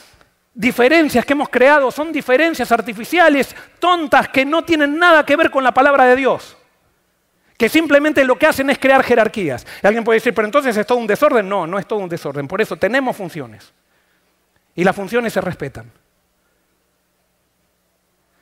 [0.55, 5.65] diferencias que hemos creado son diferencias artificiales, tontas, que no tienen nada que ver con
[5.65, 6.57] la palabra de Dios.
[7.59, 9.67] Que simplemente lo que hacen es crear jerarquías.
[9.83, 11.49] Y alguien puede decir, pero entonces es todo un desorden.
[11.49, 12.47] No, no es todo un desorden.
[12.47, 13.73] Por eso tenemos funciones.
[14.75, 15.91] Y las funciones se respetan.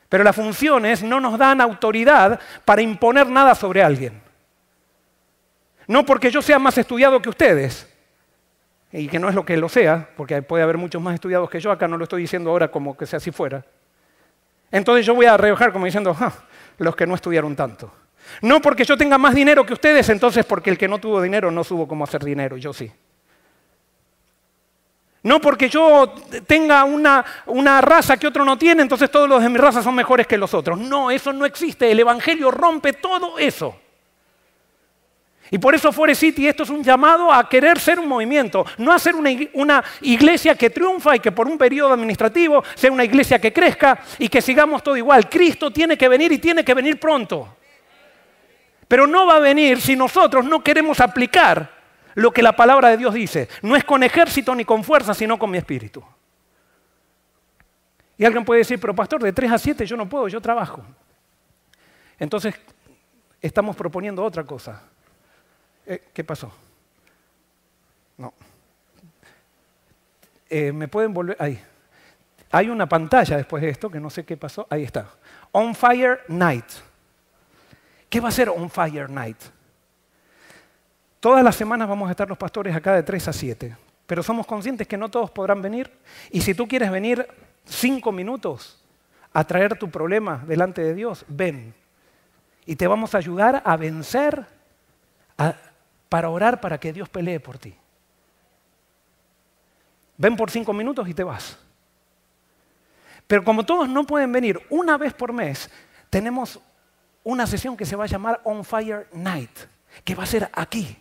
[0.09, 4.23] Pero las funciones no nos dan autoridad para imponer nada sobre alguien.
[5.87, 7.89] No porque yo sea más estudiado que ustedes,
[8.93, 11.61] y que no es lo que lo sea, porque puede haber muchos más estudiados que
[11.61, 13.65] yo, acá no lo estoy diciendo ahora como que sea así fuera.
[14.71, 16.33] Entonces yo voy a rebajar como diciendo, ah,
[16.79, 17.93] los que no estudiaron tanto.
[18.43, 21.51] No porque yo tenga más dinero que ustedes, entonces porque el que no tuvo dinero
[21.51, 22.91] no supo cómo hacer dinero, yo sí.
[25.29, 26.15] No porque yo
[26.47, 29.95] tenga una, una, raza que otro no tiene, entonces todos los de mi raza son
[29.95, 30.79] mejores que los otros.
[30.79, 31.91] No, eso no existe.
[31.91, 33.77] El Evangelio rompe todo eso.
[35.51, 38.91] Y por eso Forest City esto es un llamado a querer ser un movimiento, no
[38.91, 43.05] a ser una, una, iglesia que triunfa y que por un periodo administrativo sea una
[43.05, 45.29] iglesia que crezca y que sigamos todo igual.
[45.29, 47.55] Cristo tiene que venir y tiene que venir pronto.
[48.89, 51.78] Pero no va a venir si nosotros no queremos aplicar
[52.19, 53.49] lo que la palabra de Dios dice.
[53.63, 56.03] No es con ejército ni con fuerza, sino con mi espíritu.
[58.17, 60.85] Y alguien puede decir, pero pastor, de 3 a 7 yo no puedo, yo trabajo.
[62.19, 62.57] Entonces,
[63.41, 64.83] estamos proponiendo otra cosa.
[65.87, 66.53] Eh, ¿Qué pasó?
[68.17, 68.35] No.
[70.51, 71.37] Eh, ¿Me pueden volver?
[71.39, 71.63] Ahí.
[72.51, 74.67] Hay una pantalla después de esto que no sé qué pasó.
[74.71, 75.09] Ahí está.
[75.53, 76.67] On Fire Night.
[78.11, 79.39] ¿Qué va a ser On Fire Night?
[81.21, 84.47] Todas las semanas vamos a estar los pastores acá de 3 a 7, pero somos
[84.47, 85.91] conscientes que no todos podrán venir.
[86.31, 87.27] Y si tú quieres venir
[87.65, 88.81] cinco minutos
[89.33, 91.75] a traer tu problema delante de Dios, ven.
[92.67, 94.47] Y te vamos a ayudar a vencer,
[96.09, 97.75] para orar para que Dios pelee por ti.
[100.17, 101.59] Ven por cinco minutos y te vas.
[103.27, 105.71] Pero como todos no pueden venir una vez por mes,
[106.11, 106.59] tenemos
[107.23, 109.51] una sesión que se va a llamar On Fire Night,
[110.03, 110.97] que va a ser aquí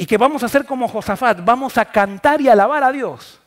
[0.00, 3.38] y que vamos a hacer como Josafat, vamos a cantar y alabar a Dios.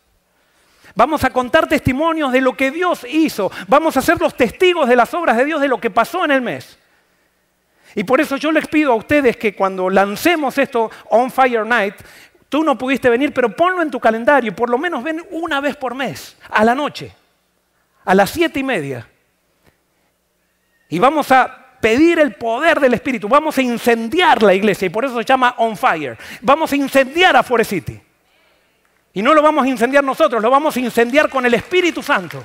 [0.94, 3.52] Vamos a contar testimonios de lo que Dios hizo.
[3.68, 6.30] Vamos a ser los testigos de las obras de Dios, de lo que pasó en
[6.30, 6.78] el mes.
[7.96, 11.96] Y por eso yo les pido a ustedes que cuando lancemos esto, On Fire Night,
[12.50, 15.76] tú no pudiste venir, pero ponlo en tu calendario, por lo menos ven una vez
[15.76, 17.16] por mes, a la noche,
[18.06, 19.10] a las siete y media.
[20.88, 23.28] Y vamos a pedir el poder del Espíritu.
[23.28, 26.18] Vamos a incendiar la iglesia y por eso se llama On Fire.
[26.40, 28.00] Vamos a incendiar a Forest City.
[29.12, 32.42] Y no lo vamos a incendiar nosotros, lo vamos a incendiar con el Espíritu Santo.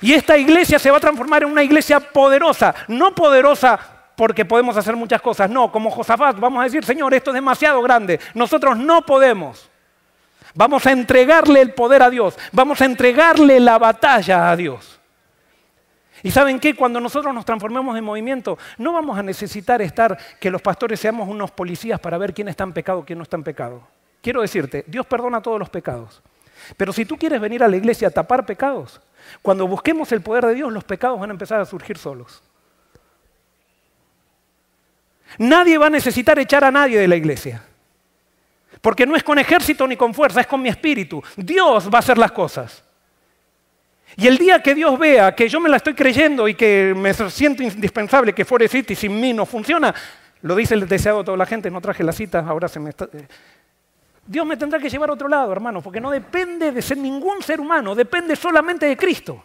[0.00, 3.76] Y esta iglesia se va a transformar en una iglesia poderosa, no poderosa
[4.14, 5.50] porque podemos hacer muchas cosas.
[5.50, 9.68] No, como Josafat vamos a decir, Señor, esto es demasiado grande, nosotros no podemos.
[10.54, 14.95] Vamos a entregarle el poder a Dios, vamos a entregarle la batalla a Dios.
[16.22, 20.50] Y saben qué, cuando nosotros nos transformemos en movimiento, no vamos a necesitar estar que
[20.50, 23.44] los pastores seamos unos policías para ver quién está en pecado, quién no está en
[23.44, 23.82] pecado.
[24.22, 26.22] Quiero decirte, Dios perdona todos los pecados.
[26.76, 29.00] Pero si tú quieres venir a la iglesia a tapar pecados,
[29.42, 32.42] cuando busquemos el poder de Dios, los pecados van a empezar a surgir solos.
[35.38, 37.62] Nadie va a necesitar echar a nadie de la iglesia.
[38.80, 41.22] Porque no es con ejército ni con fuerza, es con mi espíritu.
[41.36, 42.85] Dios va a hacer las cosas.
[44.16, 47.12] Y el día que Dios vea que yo me la estoy creyendo y que me
[47.12, 49.94] siento indispensable que Forest City sin mí no funciona,
[50.42, 52.90] lo dice el deseado de toda la gente, no traje la cita, ahora se me
[52.90, 53.04] está...
[53.12, 53.26] Eh,
[54.26, 57.42] Dios me tendrá que llevar a otro lado, hermano, porque no depende de ser ningún
[57.42, 59.44] ser humano, depende solamente de Cristo.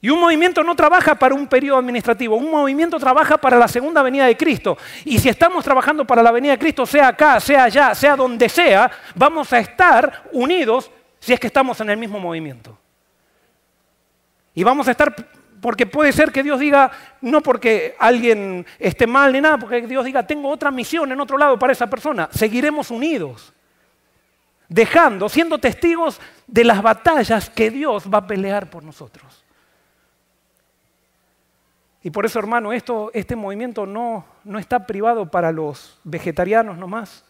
[0.00, 4.02] Y un movimiento no trabaja para un periodo administrativo, un movimiento trabaja para la segunda
[4.02, 4.76] venida de Cristo.
[5.06, 8.50] Y si estamos trabajando para la venida de Cristo, sea acá, sea allá, sea donde
[8.50, 10.90] sea, vamos a estar unidos
[11.24, 12.76] si es que estamos en el mismo movimiento.
[14.54, 15.14] Y vamos a estar,
[15.62, 16.90] porque puede ser que Dios diga,
[17.22, 21.38] no porque alguien esté mal ni nada, porque Dios diga, tengo otra misión en otro
[21.38, 22.28] lado para esa persona.
[22.30, 23.54] Seguiremos unidos,
[24.68, 29.42] dejando, siendo testigos de las batallas que Dios va a pelear por nosotros.
[32.02, 37.24] Y por eso, hermano, esto, este movimiento no, no está privado para los vegetarianos nomás.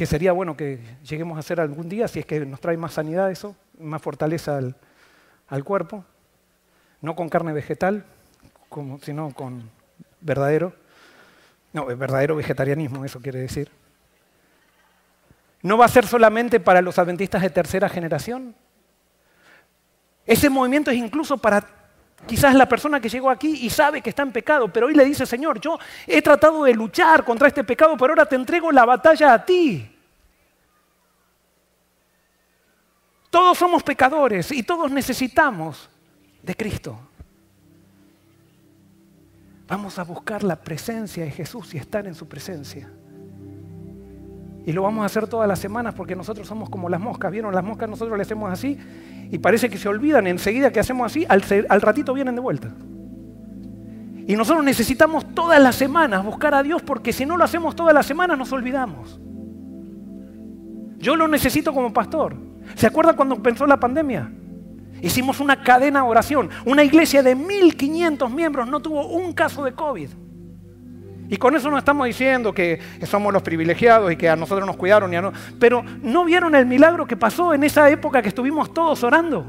[0.00, 2.94] Que sería bueno que lleguemos a hacer algún día, si es que nos trae más
[2.94, 4.74] sanidad eso, más fortaleza al,
[5.46, 6.06] al cuerpo.
[7.02, 8.06] No con carne vegetal,
[9.02, 9.68] sino con
[10.22, 10.72] verdadero.
[11.74, 13.70] No, verdadero vegetarianismo, eso quiere decir.
[15.60, 18.54] No va a ser solamente para los adventistas de tercera generación,
[20.24, 21.62] ese movimiento es incluso para
[22.26, 25.04] quizás la persona que llegó aquí y sabe que está en pecado, pero hoy le
[25.04, 28.84] dice, Señor, yo he tratado de luchar contra este pecado, pero ahora te entrego la
[28.84, 29.96] batalla a ti.
[33.30, 35.88] Todos somos pecadores y todos necesitamos
[36.42, 36.98] de Cristo.
[39.68, 42.90] Vamos a buscar la presencia de Jesús y estar en su presencia.
[44.70, 47.32] Y lo vamos a hacer todas las semanas porque nosotros somos como las moscas.
[47.32, 47.52] ¿Vieron?
[47.52, 48.78] Las moscas nosotros le hacemos así
[49.28, 50.28] y parece que se olvidan.
[50.28, 52.72] Enseguida que hacemos así, al, al ratito vienen de vuelta.
[54.28, 57.92] Y nosotros necesitamos todas las semanas buscar a Dios porque si no lo hacemos todas
[57.92, 59.20] las semanas nos olvidamos.
[60.98, 62.36] Yo lo necesito como pastor.
[62.76, 64.30] ¿Se acuerda cuando empezó la pandemia?
[65.02, 66.48] Hicimos una cadena de oración.
[66.64, 70.10] Una iglesia de 1.500 miembros no tuvo un caso de COVID.
[71.30, 74.76] Y con eso no estamos diciendo que somos los privilegiados y que a nosotros nos
[74.76, 75.14] cuidaron.
[75.14, 79.04] Y no, pero ¿no vieron el milagro que pasó en esa época que estuvimos todos
[79.04, 79.46] orando?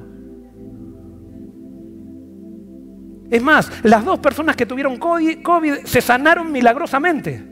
[3.32, 7.48] Es más, las dos personas que tuvieron COVID se sanaron milagrosamente.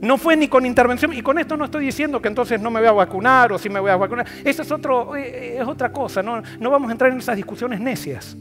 [0.00, 1.12] No fue ni con intervención.
[1.12, 3.68] Y con esto no estoy diciendo que entonces no me voy a vacunar o si
[3.68, 4.26] me voy a vacunar.
[4.42, 6.22] Eso es, otro, eh, es otra cosa.
[6.22, 8.34] No vamos a entrar en esas discusiones necias.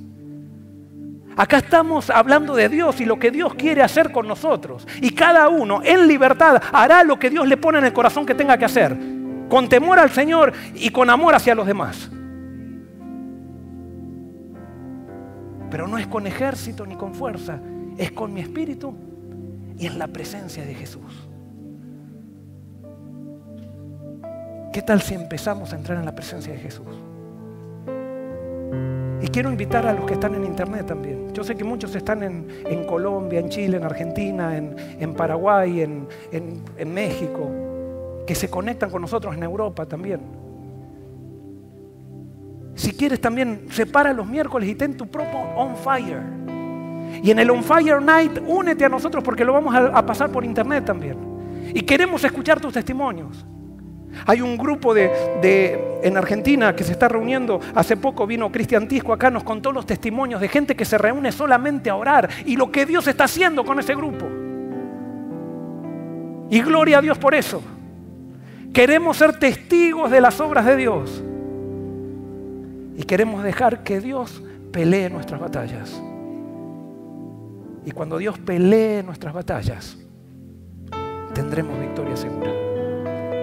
[1.37, 4.87] Acá estamos hablando de Dios y lo que Dios quiere hacer con nosotros.
[5.01, 8.35] Y cada uno en libertad hará lo que Dios le pone en el corazón que
[8.35, 8.97] tenga que hacer.
[9.49, 12.09] Con temor al Señor y con amor hacia los demás.
[15.69, 17.59] Pero no es con ejército ni con fuerza.
[17.97, 18.93] Es con mi espíritu
[19.77, 21.27] y en la presencia de Jesús.
[24.73, 27.10] ¿Qué tal si empezamos a entrar en la presencia de Jesús?
[29.21, 31.31] Y quiero invitar a los que están en internet también.
[31.33, 37.49] Yo sé que muchos están en, Colombia, en Chile, en Argentina, en, Paraguay, en, México,
[38.25, 40.21] que se conectan con nosotros en Europa también.
[42.73, 46.23] Si quieres también, separa los miércoles y ten tu propio On Fire.
[47.21, 50.43] Y en el On Fire Night, únete a nosotros porque lo vamos a pasar por
[50.43, 51.17] internet también.
[51.73, 53.45] Y queremos escuchar tus testimonios.
[54.25, 57.59] Hay un grupo de, en Argentina que se está reuniendo.
[57.75, 61.31] Hace poco vino Cristian Tisco acá, nos contó los testimonios de gente que se reúne
[61.31, 64.27] solamente a orar y lo que Dios está haciendo con ese grupo.
[66.49, 67.61] Y gloria a Dios por eso.
[68.73, 71.23] Queremos ser testigos de las obras de Dios.
[72.97, 76.01] Y queremos dejar que Dios pelee nuestras batallas.
[77.85, 79.97] Y cuando Dios pelee nuestras batallas,
[81.33, 82.70] tendremos victoria segura.